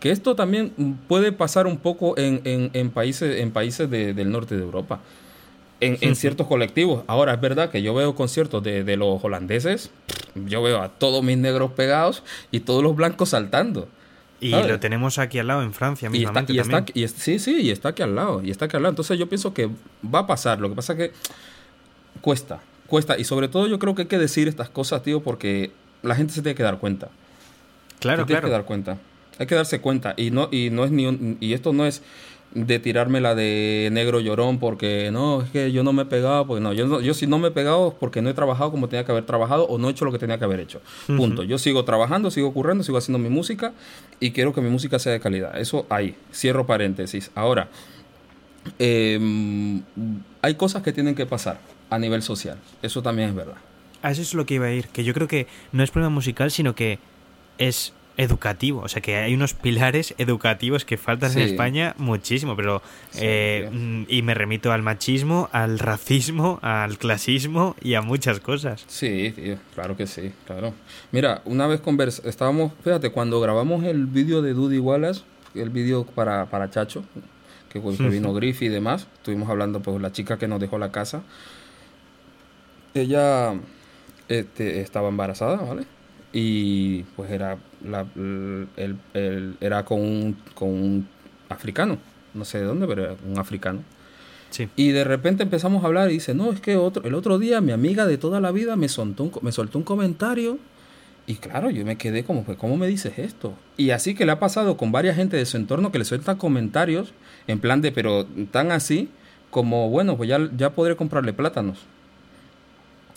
[0.00, 0.72] que esto también
[1.08, 5.00] puede pasar un poco en, en- en países, en países de- del norte de Europa,
[5.80, 7.04] en, en ciertos colectivos.
[7.06, 9.90] Ahora, es verdad que yo veo conciertos de, de los holandeses,
[10.34, 13.88] yo veo a todos mis negros pegados y todos los blancos saltando.
[14.40, 14.68] Y ¿sabes?
[14.70, 16.92] lo tenemos aquí al lado en Francia Y está, mismamente y está, también.
[16.98, 18.90] y es- sí, sí, y está aquí al lado, y está aquí al lado.
[18.90, 19.68] Entonces yo pienso que
[20.02, 20.60] va a pasar.
[20.60, 21.12] Lo que pasa que
[22.20, 23.18] cuesta, cuesta.
[23.18, 25.70] Y sobre todo yo creo que hay que decir estas cosas, tío, porque
[26.02, 27.08] la gente se tiene que dar cuenta.
[28.02, 28.46] Claro, claro.
[28.48, 28.98] que dar cuenta.
[29.38, 30.14] Hay que darse cuenta.
[30.16, 32.02] Y no, y no es ni un- y esto no es
[32.54, 36.46] de tirarme la de negro llorón porque no, es que yo no me he pegado,
[36.46, 38.70] pues no, yo, no- yo si no me he pegado es porque no he trabajado
[38.70, 40.82] como tenía que haber trabajado o no he hecho lo que tenía que haber hecho.
[41.06, 41.44] Punto.
[41.44, 43.72] Yo sigo trabajando, sigo currando, sigo haciendo mi música
[44.20, 45.58] y quiero que mi música sea de calidad.
[45.58, 47.30] Eso ahí, cierro paréntesis.
[47.34, 47.68] Ahora,
[48.78, 49.82] em,
[50.42, 51.58] hay cosas que tienen que pasar
[51.90, 52.58] a nivel social.
[52.82, 53.56] Eso también es verdad.
[54.02, 56.10] A eso es lo que iba a ir, que yo creo que no es problema
[56.14, 56.98] musical, sino que
[57.58, 58.80] es educativo.
[58.80, 61.38] O sea, que hay unos pilares educativos que faltan en.
[61.38, 62.82] España muchísimo, pero...
[63.10, 68.40] Sí, eh, mm, y me remito al machismo, al racismo, al clasismo y a muchas
[68.40, 68.84] cosas.
[68.86, 70.74] Sí, tío, claro que sí, claro.
[71.10, 75.22] Mira, una vez convers estábamos, fíjate, cuando grabamos el vídeo de Dudy Wallace,
[75.54, 77.04] el vídeo para, para Chacho,
[77.68, 81.22] que, vino Griff y demás, estuvimos hablando, pues, la chica que nos dejó la casa,
[82.94, 83.54] ella
[84.28, 85.86] este, estaba embarazada, ¿vale?
[86.32, 91.08] Y pues era, la, el, el- era con un, con un
[91.48, 91.98] africano,
[92.34, 93.80] no sé de dónde, pero era un africano.
[94.50, 94.68] Sí.
[94.76, 97.60] Y de repente empezamos a hablar y dice, no, es que otro, el otro día
[97.60, 100.58] mi amiga de toda la vida me soltó un, me soltó un comentario
[101.26, 103.54] y claro, yo me quedé como, pues, ¿cómo me dices esto?
[103.76, 106.36] Y así que le ha pasado con varias gente de su entorno que le sueltan
[106.36, 107.12] comentarios
[107.46, 109.08] en plan de, pero tan así
[109.50, 111.78] como, bueno, pues ya, ya podré comprarle plátanos.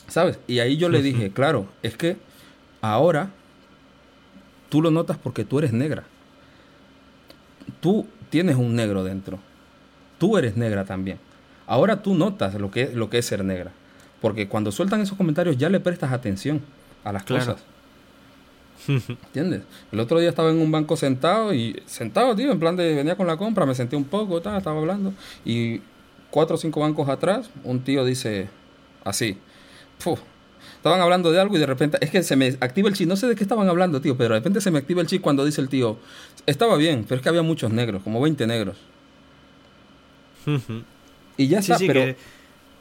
[0.08, 0.38] ¿Sabes?
[0.48, 2.16] Y ahí yo le dije, claro, es que
[2.94, 3.30] ahora
[4.70, 6.04] tú lo notas porque tú eres negra.
[7.82, 9.40] Tú tienes un negro dentro.
[10.18, 11.20] Tú eres negra también.
[11.68, 13.72] Ahora tú notas lo que, lo que es ser negra.
[14.22, 16.62] Porque cuando sueltan esos comentarios ya le prestas atención
[17.04, 17.46] a las Claro.
[17.46, 17.64] cosas.
[18.88, 19.62] ¿Entiendes?
[19.92, 23.16] El otro día estaba en un banco sentado y sentado, tío, en plan de venía
[23.16, 25.14] con la compra, me senté un poco, tal, estaba hablando
[25.44, 25.82] y
[26.30, 28.50] cuatro o cinco bancos atrás, un tío dice
[29.04, 29.38] así,
[30.00, 30.18] "Fu".
[30.86, 33.16] Estaban hablando de algo y de repente, es que se me activa el chip, no
[33.16, 35.44] sé de qué estaban hablando, tío, pero de repente se me activa el chip cuando
[35.44, 35.98] dice el tío,
[36.46, 38.78] estaba bien, pero es que había muchos negros, como 20 negros.
[41.38, 42.02] Y ya Sí, está, sí, pero...
[42.02, 42.16] que,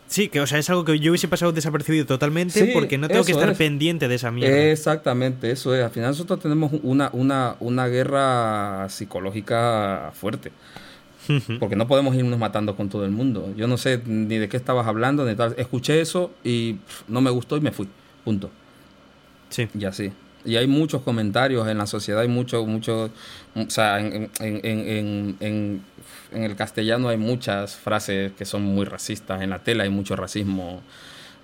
[0.07, 3.09] sí, que o sea, es algo que yo hubiese pasado desapercibido totalmente Sí, porque no
[3.09, 3.57] tengo que estar es.
[3.57, 4.55] pendiente de esa mierda.
[4.71, 5.83] Exactamente, eso es.
[5.83, 10.53] Al final nosotros tenemos una, una, una guerra psicológica fuerte.
[11.61, 13.53] Porque no podemos irnos matando con todo el mundo.
[13.57, 15.55] Yo no sé ni de qué estabas hablando, ni tal.
[15.59, 17.89] Escuché eso y pff, no me gustó y me fui.
[18.25, 18.51] Punto.
[19.51, 19.69] Sí.
[19.79, 20.13] Y así.
[20.45, 23.11] Y hay muchos comentarios en la sociedad, hay muchos, muchos,
[23.55, 25.83] o sea, en, en, en, en, en-
[26.33, 30.17] en el castellano hay muchas frases que son muy racistas, en la tela hay mucho
[30.17, 30.83] racismo,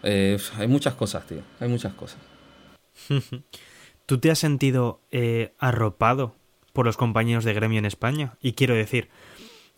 [0.03, 2.19] Eh, hay muchas cosas, tío, hay muchas cosas.
[4.07, 6.35] ¿tú te has sentido eh, arropado
[6.73, 8.35] por los compañeros de gremio en España?
[8.41, 9.09] Y quiero decir,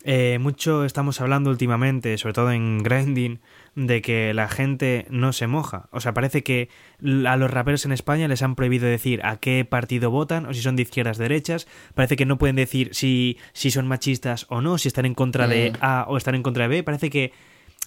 [0.03, 3.39] eh, mucho estamos hablando últimamente, sobre todo en grinding,
[3.75, 5.87] de que la gente no se moja.
[5.91, 6.69] O sea, parece que
[7.25, 10.61] a los raperos en España les han prohibido decir a qué partido votan o si
[10.61, 11.67] son de izquierdas derechas.
[11.95, 15.47] Parece que no pueden decir si, si son machistas o no, si están en contra
[15.47, 15.75] de Mm.
[15.81, 16.83] A o están en contra de B.
[16.83, 17.31] Parece que...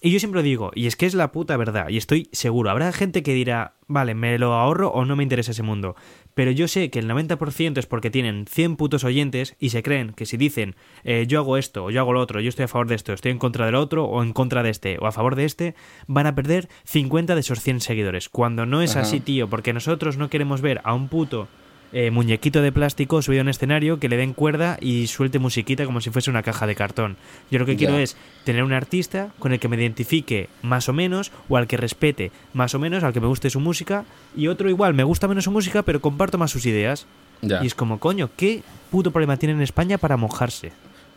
[0.03, 2.71] Y yo siempre lo digo, y es que es la puta verdad, y estoy seguro.
[2.71, 5.97] Habrá gente que dirá, vale, me lo ahorro o no me interesa ese mundo.
[6.35, 10.13] Pero yo sé que el 90% es porque tienen 100 putos oyentes y se creen
[10.13, 12.69] que si dicen eh, yo hago esto o yo hago lo otro, yo estoy a
[12.69, 15.13] favor de esto, estoy en contra del otro o en contra de este o a
[15.13, 15.75] favor de este,
[16.07, 18.29] van a perder 50 de esos 100 seguidores.
[18.29, 19.01] Cuando no es Ajá.
[19.01, 21.49] así, tío, porque nosotros no queremos ver a un puto
[21.93, 26.01] eh, muñequito de plástico subido en escenario que le den cuerda y suelte musiquita como
[26.01, 27.17] si fuese una caja de cartón.
[27.51, 30.93] Yo lo que quiero es tener un artista con el que me identifique más o
[30.93, 34.05] menos o al que respete más o menos, al que me guste su música
[34.37, 37.07] y otro igual, me gusta menos su música pero comparto más sus ideas.
[37.43, 37.63] Ya.
[37.63, 40.73] Y es como, coño, ¿qué puto problema tiene en España para mojarse?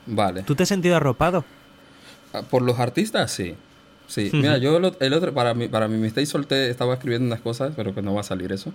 [0.05, 0.43] Vale.
[0.43, 1.45] ¿Tú te has sentido arropado?
[2.34, 3.55] Ah, Por los artistas, sí.
[4.10, 7.28] Sí, mira, yo el, ot- el otro, para mi, para mi mistake solté, estaba escribiendo
[7.28, 8.74] unas cosas, pero que no va a salir eso.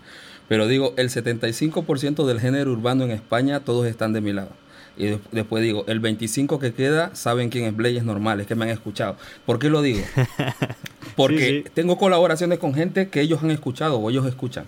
[0.49, 4.51] Pero digo, el 75% del género urbano en España, todos están de mi lado.
[4.97, 8.47] Y des- después digo, el 25% que queda, saben quién es Blaze, es normal, es
[8.47, 9.17] que me han escuchado.
[9.45, 10.01] ¿Por qué lo digo?
[11.17, 11.71] Porque Sí, sí.
[11.75, 14.67] tengo colaboraciones con gente que ellos han escuchado o ellos escuchan.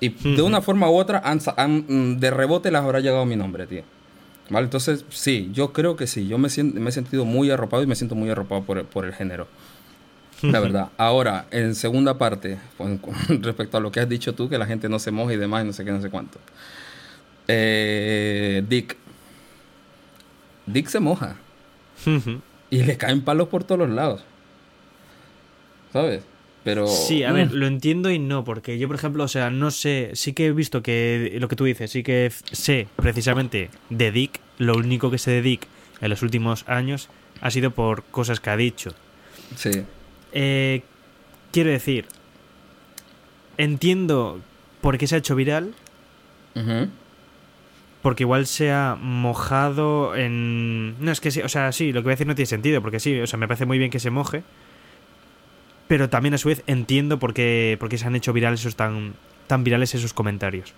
[0.00, 3.66] Y de una forma u otra, han, mm, de rebote les habrá llegado mi nombre,
[3.66, 3.82] tío.
[4.50, 4.64] ¿Vale?
[4.64, 6.26] Entonces, sí, yo creo que sí.
[6.26, 9.12] Yo me, me he sentido muy arropado y me siento muy arropado por, por el
[9.14, 9.46] género.
[10.42, 10.88] La verdad.
[10.96, 14.66] Ahora, en segunda parte, con- con respecto a lo que has dicho tú, que la
[14.66, 16.38] gente no se moja y demás, y no sé qué, no sé cuánto.
[17.48, 18.96] Eh, Dick.
[20.66, 21.36] Dick se moja.
[22.70, 24.24] Y le caen palos por todos los lados.
[25.92, 26.22] ¿Sabes?
[26.64, 26.86] Pero.
[26.86, 29.70] Sí, a mm, ver, lo entiendo y no, porque yo, por ejemplo, o sea, no
[29.70, 34.12] sé, sí que he visto que lo que tú dices, sí que sé precisamente de
[34.12, 35.66] Dick, lo único que sé de Dick
[36.00, 37.08] en los últimos años
[37.40, 38.90] ha sido por cosas que ha dicho.
[39.56, 39.82] Sí.
[40.32, 40.82] Eh,
[41.52, 42.06] quiero decir,
[43.58, 44.40] entiendo
[44.80, 45.74] por qué se ha hecho viral,
[48.02, 50.96] porque igual se ha mojado en...
[51.02, 52.82] No, es que sí, o sea, sí, lo que voy a decir no tiene sentido,
[52.82, 54.42] porque sí, o sea, me parece muy bien que se moje,
[55.86, 58.76] pero también a su vez entiendo por qué, por qué se han hecho virales esos
[58.76, 59.14] tan,
[59.46, 60.72] tan virales esos comentarios.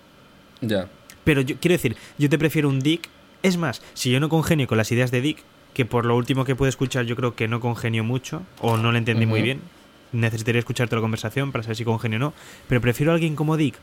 [0.61, 0.87] Ya.
[1.23, 3.09] Pero yo quiero decir, yo te prefiero un Dick.
[3.41, 5.39] Es más, si yo no congenio con las ideas de Dick,
[5.75, 8.91] que por lo último que pude escuchar yo creo que no congenio mucho, o no
[8.91, 9.59] le entendí muy bien,
[10.13, 12.33] necesitaría escucharte la conversación para saber si congenio o no,
[12.67, 13.75] pero prefiero a alguien como Dick,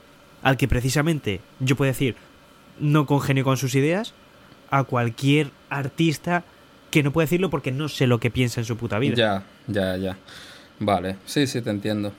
[0.42, 2.16] al que precisamente yo puedo decir
[2.80, 4.14] no congenio con sus ideas,
[4.70, 6.44] a cualquier artista
[6.90, 9.14] que no puede decirlo porque no sé lo que piensa en su puta vida.
[9.14, 10.16] Ya, ya, ya.
[10.80, 11.16] Vale.
[11.26, 12.12] Sí, sí, te entiendo.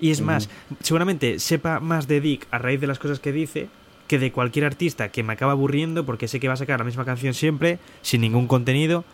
[0.00, 0.48] Y es más,
[0.80, 3.68] seguramente sepa más de Dick a raíz de las cosas que dice
[4.08, 6.84] que de cualquier artista que me acaba aburriendo porque sé que va a sacar la
[6.84, 9.04] misma canción siempre, sin ningún contenido,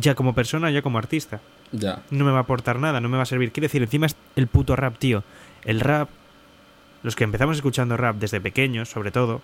[0.00, 1.40] ya como persona, ya como artista.
[1.70, 2.02] Ya.
[2.10, 3.52] No me va a aportar nada, no me va a servir.
[3.52, 5.22] Quiero decir, encima es el puto rap, tío.
[5.64, 6.08] El rap,
[7.02, 9.42] los que empezamos escuchando rap desde pequeños, sobre todo,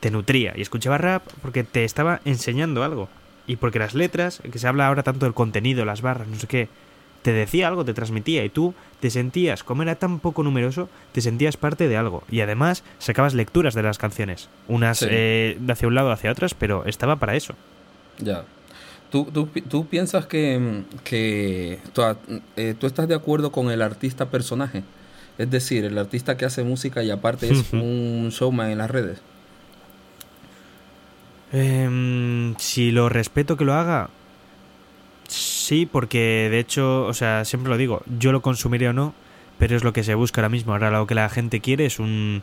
[0.00, 0.52] te nutría.
[0.56, 3.08] Y escuchaba rap porque te estaba enseñando algo.
[3.46, 6.46] Y porque las letras, que se habla ahora tanto del contenido, las barras, no sé
[6.46, 6.68] qué,
[7.22, 8.44] te decía algo, te transmitía.
[8.44, 12.22] Y tú te sentías, como era tan poco numeroso, te sentías parte de algo.
[12.30, 14.48] Y además sacabas lecturas de las canciones.
[14.68, 15.06] Unas Sí.
[15.10, 17.54] eh, de hacia un lado, hacia otras, pero estaba para eso.
[18.18, 18.44] Ya.
[19.10, 22.02] ¿Tú, tú, tú piensas que, que tú,
[22.56, 24.82] eh, tú estás de acuerdo con el artista personaje?
[25.38, 29.20] Es decir, el artista que hace música y aparte es un showman en las redes.
[31.52, 34.10] Em, si lo respeto que lo haga,
[35.68, 39.12] sí, porque de hecho, o sea, siempre lo digo, yo lo consumiré o no,
[39.58, 40.72] pero es lo que se busca ahora mismo.
[40.72, 42.42] Ahora lo que la gente quiere es un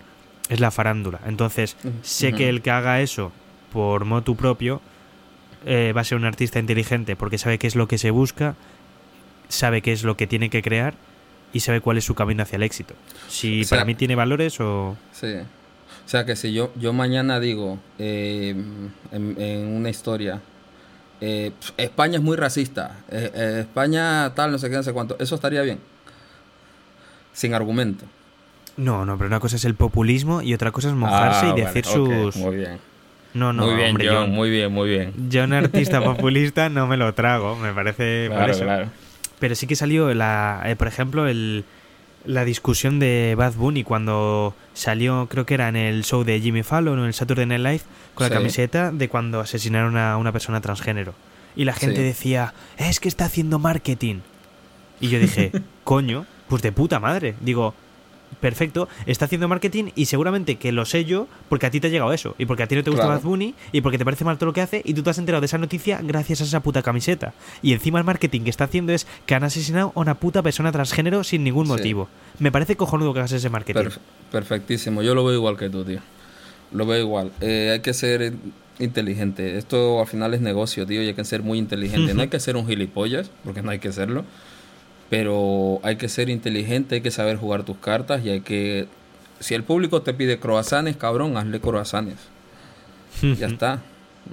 [0.50, 1.20] es la farándula.
[1.26, 3.32] Entonces, sé que el que haga eso
[3.74, 4.80] por motu propio
[5.66, 8.56] eh, va a ser un artista inteligente porque sabe qué es lo que se busca,
[9.50, 10.94] sabe qué es lo que tiene que crear
[11.52, 12.94] y sabe cuál es su camino hacia el éxito.
[13.28, 14.96] Si O sea- para mí tiene valores o...
[15.14, 15.34] Sí.
[16.06, 18.54] O sea que si yo, yo mañana digo eh,
[19.12, 20.42] en, en una historia,
[21.26, 25.16] eh, España es muy racista, eh, eh, España tal, no sé qué, no sé cuánto,
[25.20, 25.80] eso estaría bien.
[27.34, 28.06] Sin argumento.
[28.78, 31.62] No, no, pero una cosa es el populismo y otra cosa es mojarse Ah, y
[31.62, 32.36] vale, decir ok, sus...
[32.38, 32.78] Muy bien.
[33.34, 35.14] No, no, muy bien, hombre, John, yo, muy bien, muy bien.
[35.30, 38.64] yo un artista populista no me lo trago, me parece por Claro, eso.
[38.64, 38.88] claro.
[39.40, 41.66] Pero sí que salió, la, eh, por ejemplo, el,
[42.26, 46.64] la discusión de Bad Bunny cuando salió, creo que era en el show de Jimmy
[46.64, 47.82] Fallon o en el Saturday Night Live,
[48.16, 48.34] con Sí.
[48.34, 51.14] la camiseta de cuando asesinaron a una persona transgénero.
[51.56, 52.04] Y la gente Sí.
[52.04, 54.22] decía, es que está haciendo marketing.
[55.00, 55.52] Y yo dije,
[55.84, 57.36] coño, pues de puta madre.
[57.42, 57.74] Digo,
[58.42, 61.90] perfecto, está haciendo marketing y seguramente que lo sé yo porque a ti te ha
[61.90, 63.20] llegado eso y porque a ti no te gusta Claro.
[63.20, 65.18] Bad Bunny y porque te parece mal todo lo que hace y tú te has
[65.18, 67.34] enterado de esa noticia gracias a esa puta camiseta.
[67.62, 70.72] Y encima el marketing que está haciendo es que han asesinado a una puta persona
[70.72, 71.72] transgénero sin ningún Sí.
[71.72, 72.10] motivo.
[72.40, 73.82] Me parece cojonudo que hagas ese marketing.
[73.82, 74.00] Perf-
[74.32, 75.02] perfectísimo.
[75.02, 76.00] Yo lo veo igual que tú, tío.
[76.72, 77.32] Lo veo igual.
[77.42, 78.34] Eh, hay que ser
[78.80, 79.58] inteligente.
[79.58, 82.14] Esto al final es negocio, tío, y hay que ser muy inteligente.
[82.14, 84.26] No hay que ser un gilipollas, porque no hay que serlo.
[85.10, 88.88] Pero hay que ser inteligente, hay que saber jugar tus cartas y hay que...
[89.40, 92.16] Si el público te pide croissants, cabrón, hazle croissants.
[93.22, 93.82] ya está.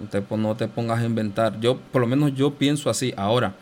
[0.00, 1.60] No te, no te pongas a inventar.
[1.60, 3.12] Yo, por lo menos yo pienso así.
[3.16, 3.54] Ahora,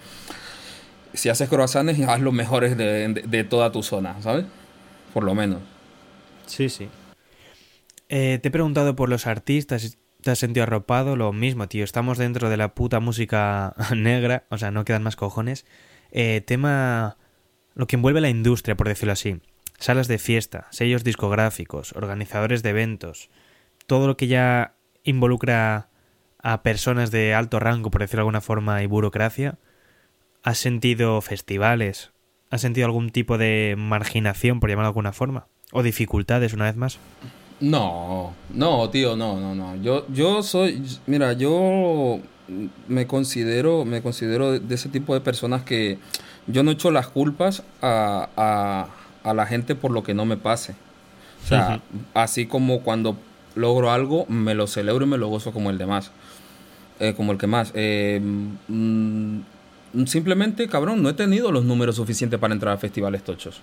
[1.13, 4.45] si haces croissants, haz los mejores de, de- de toda tu zona, ¿sabes?
[5.13, 5.59] Por lo menos.
[6.47, 6.89] Sí, sí.
[8.13, 11.15] Eh, te he preguntado por los artistas, ¿te has sentido arropado?
[11.15, 11.85] Lo mismo, tío.
[11.85, 15.65] Estamos dentro de la puta música negra, o sea, no quedan más cojones.
[16.11, 17.17] Eh, tema...
[17.75, 19.41] Lo que envuelve la industria, por decirlo así.
[19.79, 23.31] Salas de fiesta, sellos discográficos, organizadores de eventos.
[23.87, 25.89] Todo lo que ya involucra
[26.43, 29.59] a personas de alto rango, por decirlo de alguna forma, y burocracia.
[30.43, 32.11] ¿Has sentido festivales?
[32.51, 35.47] ¿Has sentido algún tipo de marginación, por llamarlo de alguna forma?
[35.71, 36.99] ¿O dificultades, una vez más?
[37.61, 39.77] No, no, tío, no, no, no.
[39.77, 42.19] Yo, yo soy, mira, yo
[42.89, 45.99] me considero, me considero de ese tipo de personas que
[46.47, 48.89] yo no echo las culpas a, a,
[49.29, 50.75] a la gente por lo que no me pase.
[51.45, 51.81] O sea,
[52.15, 53.17] así como cuando
[53.55, 56.11] logro algo, me lo celebro y me lo gozo como el demás.
[56.99, 57.73] Eh, como el que más.
[57.75, 58.21] Eh,
[58.69, 59.41] mm,
[60.07, 63.61] simplemente, cabrón, no he tenido los números suficientes para entrar a festivales tochos.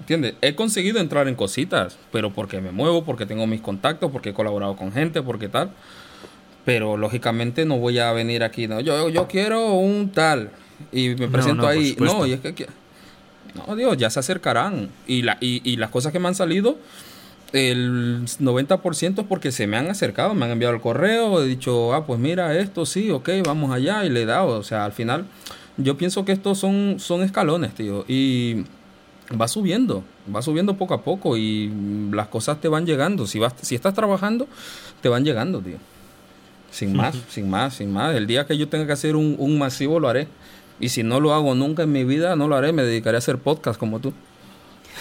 [0.00, 0.34] ¿Entiendes?
[0.40, 4.34] He conseguido entrar en cositas, pero porque me muevo, porque tengo mis contactos, porque he
[4.34, 5.70] colaborado con gente, porque tal.
[6.64, 10.50] Pero lógicamente no voy a venir aquí, no, yo, yo quiero un tal.
[10.92, 11.96] Y me presento no, ahí.
[11.98, 12.66] No, y es que, que-
[13.66, 14.88] No, Dios, ya se acercarán.
[15.06, 16.78] Y, la, y, y las cosas que me han salido,
[17.52, 21.92] el 90% es porque se me han acercado, me han enviado el correo, he dicho,
[21.94, 24.58] ah, pues mira esto, sí, ok, vamos allá, y le he dado.
[24.58, 25.26] O sea, al final,
[25.76, 28.04] yo pienso que estos son, son escalones, tío.
[28.08, 28.64] Y
[29.38, 30.04] va subiendo,
[30.34, 31.70] va subiendo poco a poco y
[32.12, 33.26] las cosas te van llegando.
[33.26, 34.48] Si, vas, si estás trabajando,
[35.00, 35.76] te van llegando, tío.
[36.70, 38.14] Sin más, sin más, sin más.
[38.14, 40.28] El día que yo tenga que hacer un, un masivo, lo haré.
[40.78, 42.72] Y si no lo hago nunca en mi vida, no lo haré.
[42.72, 44.12] Me dedicaré a hacer podcast como tú.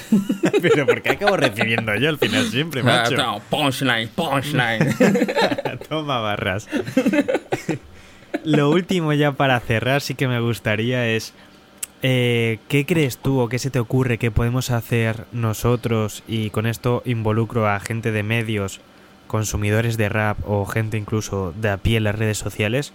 [0.61, 3.17] Pero ¿por qué acabo recibiendo yo al final siempre, Ah, macho?
[3.17, 4.95] no, punchline, punchline.
[5.89, 6.67] Toma barras.
[8.43, 11.33] Lo último ya para cerrar sí que me gustaría es...
[12.01, 16.65] eh, ¿Qué crees tú o qué se te ocurre que podemos hacer nosotros y con
[16.65, 18.79] esto involucro a gente de medios,
[19.27, 22.93] consumidores de rap o gente incluso de a pie en las redes sociales?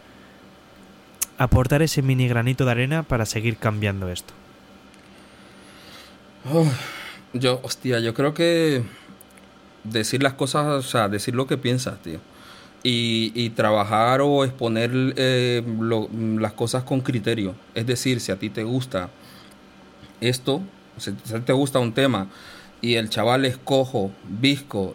[1.36, 4.32] Aportar ese mini granito de arena para seguir cambiando esto.
[7.32, 8.84] Yo, hostia, yo creo que
[9.82, 12.20] decir las cosas, o sea, decir lo que piensas, tío.
[12.86, 16.08] Y, y trabajar o exponer eh, lo-
[16.38, 17.54] las cosas con criterio.
[17.74, 19.08] Es decir, si a ti te gusta
[20.20, 20.60] esto,
[20.98, 22.28] si ti te gusta un tema
[22.82, 24.94] y el chaval es cojo, visco,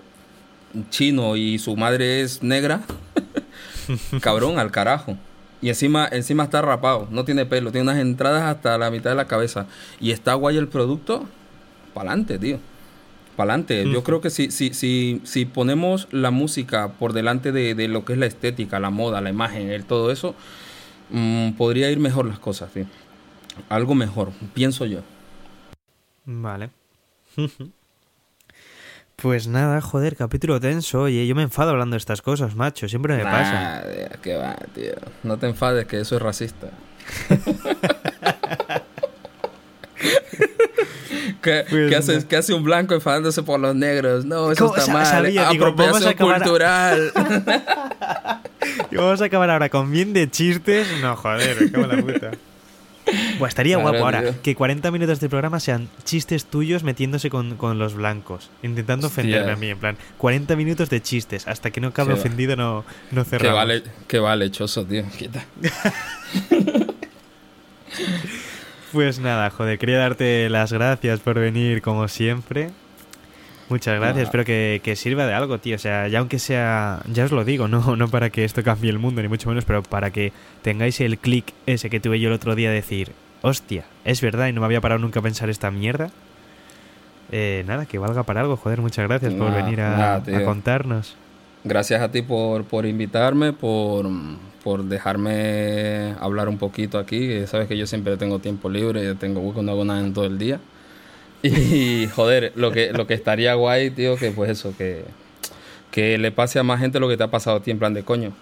[0.91, 2.81] chino y su madre es negra,
[4.21, 5.17] cabrón, al carajo.
[5.61, 9.15] Y encima, encima está rapado, no tiene pelo, tiene unas entradas hasta la mitad de
[9.15, 9.65] la cabeza.
[9.99, 11.25] Y está guay el producto,
[11.93, 12.59] pa'lante, tío.
[13.39, 13.89] Pa'lante.
[13.89, 18.03] Yo creo que si, si, si, si ponemos la música por delante de, de lo
[18.03, 20.35] que es la estética, la moda, la imagen, el, todo eso,
[21.09, 22.85] mm, podría ir mejor las cosas, tío.
[23.69, 24.99] Algo mejor, pienso yo.
[26.25, 26.71] Vale.
[29.21, 31.01] Pues nada, joder, capítulo tenso.
[31.01, 32.87] Oye, yo me enfado hablando de estas cosas, macho.
[32.87, 33.51] Siempre me pasa.
[33.51, 34.93] Nah, tío, qué va, tío.
[35.23, 36.69] No te enfades que eso es racista.
[41.41, 42.27] ¿Qué, Pues qué hace, no.
[42.27, 44.25] qué hace un blanco enfadándose por los negros?
[44.25, 45.05] No, eso ¿Cómo está mal.
[45.05, 45.49] sabía?
[45.49, 47.11] Digo, vamos a acabar cultural.
[48.91, 50.87] Y vamos a acabar ahora con bien de chistes.
[51.01, 52.31] No, joder, me cago en la puta.
[53.39, 54.41] Buah, estaría Claro, guapo ahora tío.
[54.43, 59.21] que 40 minutos de programa sean chistes tuyos metiéndose con, con los blancos, intentando Hostia.
[59.23, 62.83] ofenderme a mí, en plan, 40 minutos de chistes, hasta que no acabe ofendido no,
[63.11, 63.55] no qué cerramos.
[63.57, 65.03] vale, qué vale, choso, tío.
[65.17, 65.43] Quita.
[68.91, 72.69] Pues nada, joder, quería darte las gracias por venir como siempre.
[73.69, 74.23] Muchas gracias, Nada.
[74.23, 75.75] espero que, que sirva de algo, tío.
[75.75, 78.89] O sea, ya aunque sea, ya os lo digo, no, no para que esto cambie
[78.89, 80.33] el mundo, ni mucho menos, pero para que
[80.63, 83.11] tengáis el clic ese que tuve yo el otro día de decir,
[83.43, 86.09] hostia, es verdad y no me había parado nunca a pensar esta mierda.
[87.31, 90.43] Eh, nada, que valga para algo, joder, muchas gracias por venir a, nada, a tío.
[90.45, 91.15] contarnos.
[91.69, 94.09] Gracias a ti por, por invitarme, por,
[94.63, 97.45] por dejarme hablar un poquito aquí.
[97.45, 100.39] Sabes que yo siempre tengo tiempo libre, tengo hueco, no hago nada en todo el
[100.39, 100.59] día.
[101.43, 105.05] Y joder, lo que, lo que estaría guay, tío, que pues eso, que,
[105.91, 107.93] que le pase a más gente lo que te ha pasado a ti en plan
[107.93, 108.33] de coño.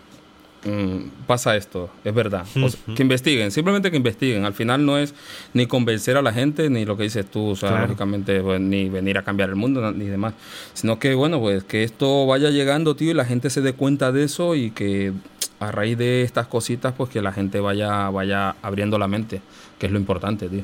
[0.68, 2.45] Mm, pasa esto, es verdad.
[2.61, 4.45] O sea, que investiguen, simplemente que investiguen.
[4.45, 5.15] Al final no es
[5.53, 7.84] ni convencer a la gente, ni lo que dices tú, o sea, Claro.
[7.88, 10.34] lógicamente, pues, ni venir a cambiar el mundo, ni demás.
[10.74, 14.11] Sino que, bueno, pues que esto vaya llegando, tío, y la gente se dé cuenta
[14.11, 15.13] de eso y que
[15.59, 19.41] a raíz de estas cositas, pues que la gente vaya, vaya abriendo la mente,
[19.80, 20.63] que es lo importante, tío.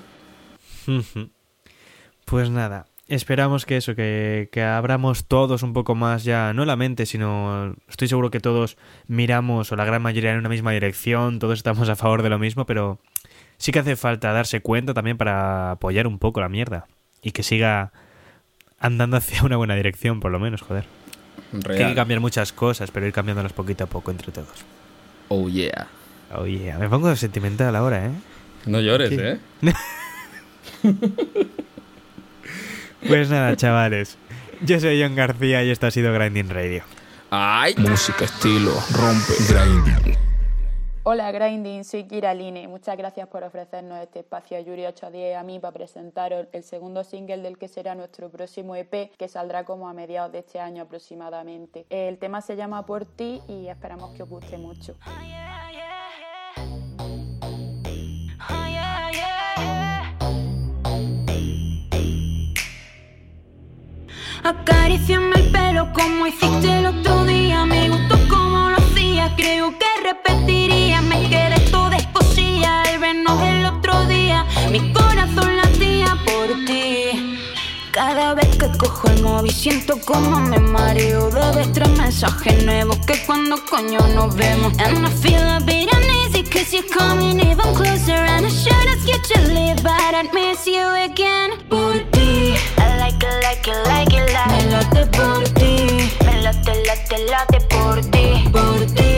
[2.26, 2.86] Pues nada,
[3.16, 7.76] esperamos que eso, que, que abramos todos un poco más ya, no la mente, sino
[7.88, 11.90] estoy seguro que todos miramos, o la gran mayoría en una misma dirección, todos estamos
[11.90, 13.00] a favor de lo mismo, pero
[13.58, 16.86] sí que hace falta darse cuenta también para apoyar un poco la mierda
[17.22, 17.92] y que siga
[18.80, 20.86] andando hacia una buena dirección, por lo menos, joder.
[21.52, 21.96] Que hay que Real.
[21.96, 24.66] cambiar muchas cosas, pero ir cambiándolas poquito a poco entre todos.
[25.30, 25.88] Oh, yeah.
[26.36, 28.12] Oye, me pongo sentimental ahora, ¿eh?
[28.66, 29.40] No llores, ¿Qué?
[29.62, 29.74] ¿eh?
[33.08, 34.18] Pues nada, chavales.
[34.62, 36.84] Yo soy John García y esto ha sido Grinding Radio.
[37.30, 37.76] ¡Ay!
[37.78, 40.24] Música, estilo, rompe, grinding.
[41.06, 42.66] Hola Grinding, soy Kira Line.
[42.70, 47.04] Muchas gracias por ofrecernos este espacio a Yuri 810 a mí para presentaros el segundo
[47.04, 50.84] single del que será nuestro próximo EP que saldrá como a mediados de este año
[50.84, 51.86] aproximadamente.
[51.90, 54.96] El tema se llama Por ti y esperamos que os guste mucho.
[64.44, 67.66] Acariciame el pelo como hiciste el otro día.
[67.66, 71.02] Me gustó como lo hacías, creo que repetiría.
[71.02, 74.46] Me quedé toda esposilla al vernos el otro día.
[74.70, 77.40] Mi corazón latía por ti.
[77.94, 83.24] Cada vez que cojo el móvil siento como me mareo Debes tres mensajes nuevos que
[83.26, 88.16] cuando coño nos vemos And I feel a bit uneasy cause you're coming even closer
[88.16, 92.13] And I should ask you to leave but I'd miss you again Por
[93.44, 95.72] like it, like it, like Me late por ti.
[96.26, 98.26] Me late, late, late por ti.
[98.54, 99.12] Por ti.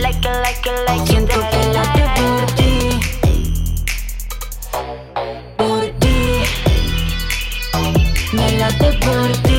[0.00, 2.72] Like it, like it, like it, Siento que late por ti.
[5.58, 6.16] Por ti.
[8.32, 9.49] Me late por ti,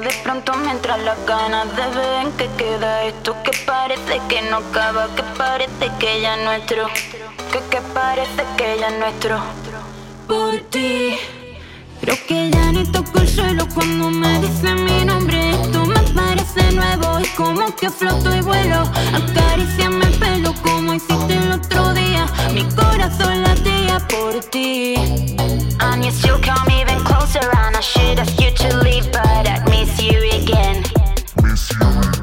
[0.00, 3.36] de pronto me entran las ganas de ver en qué queda esto.
[3.42, 6.88] Que parece que no acaba, que parece que ya es nuestro.
[7.52, 9.38] Que, que parece que ya es nuestro.
[10.26, 11.16] Por ti.
[12.00, 15.50] Creo que ya ni toco el suelo cuando me dice mi nombre.
[15.50, 18.82] Esto me parece nuevo y como que floto y vuelo.
[19.12, 22.26] Acariciame el pelo como hiciste el otro día.
[22.52, 23.44] Mi corazón
[24.00, 24.96] por ti.
[25.80, 29.64] And you still come even closer and I should ask you to leave but I'd
[29.68, 30.84] miss you again
[31.38, 31.50] And
[31.82, 32.17] I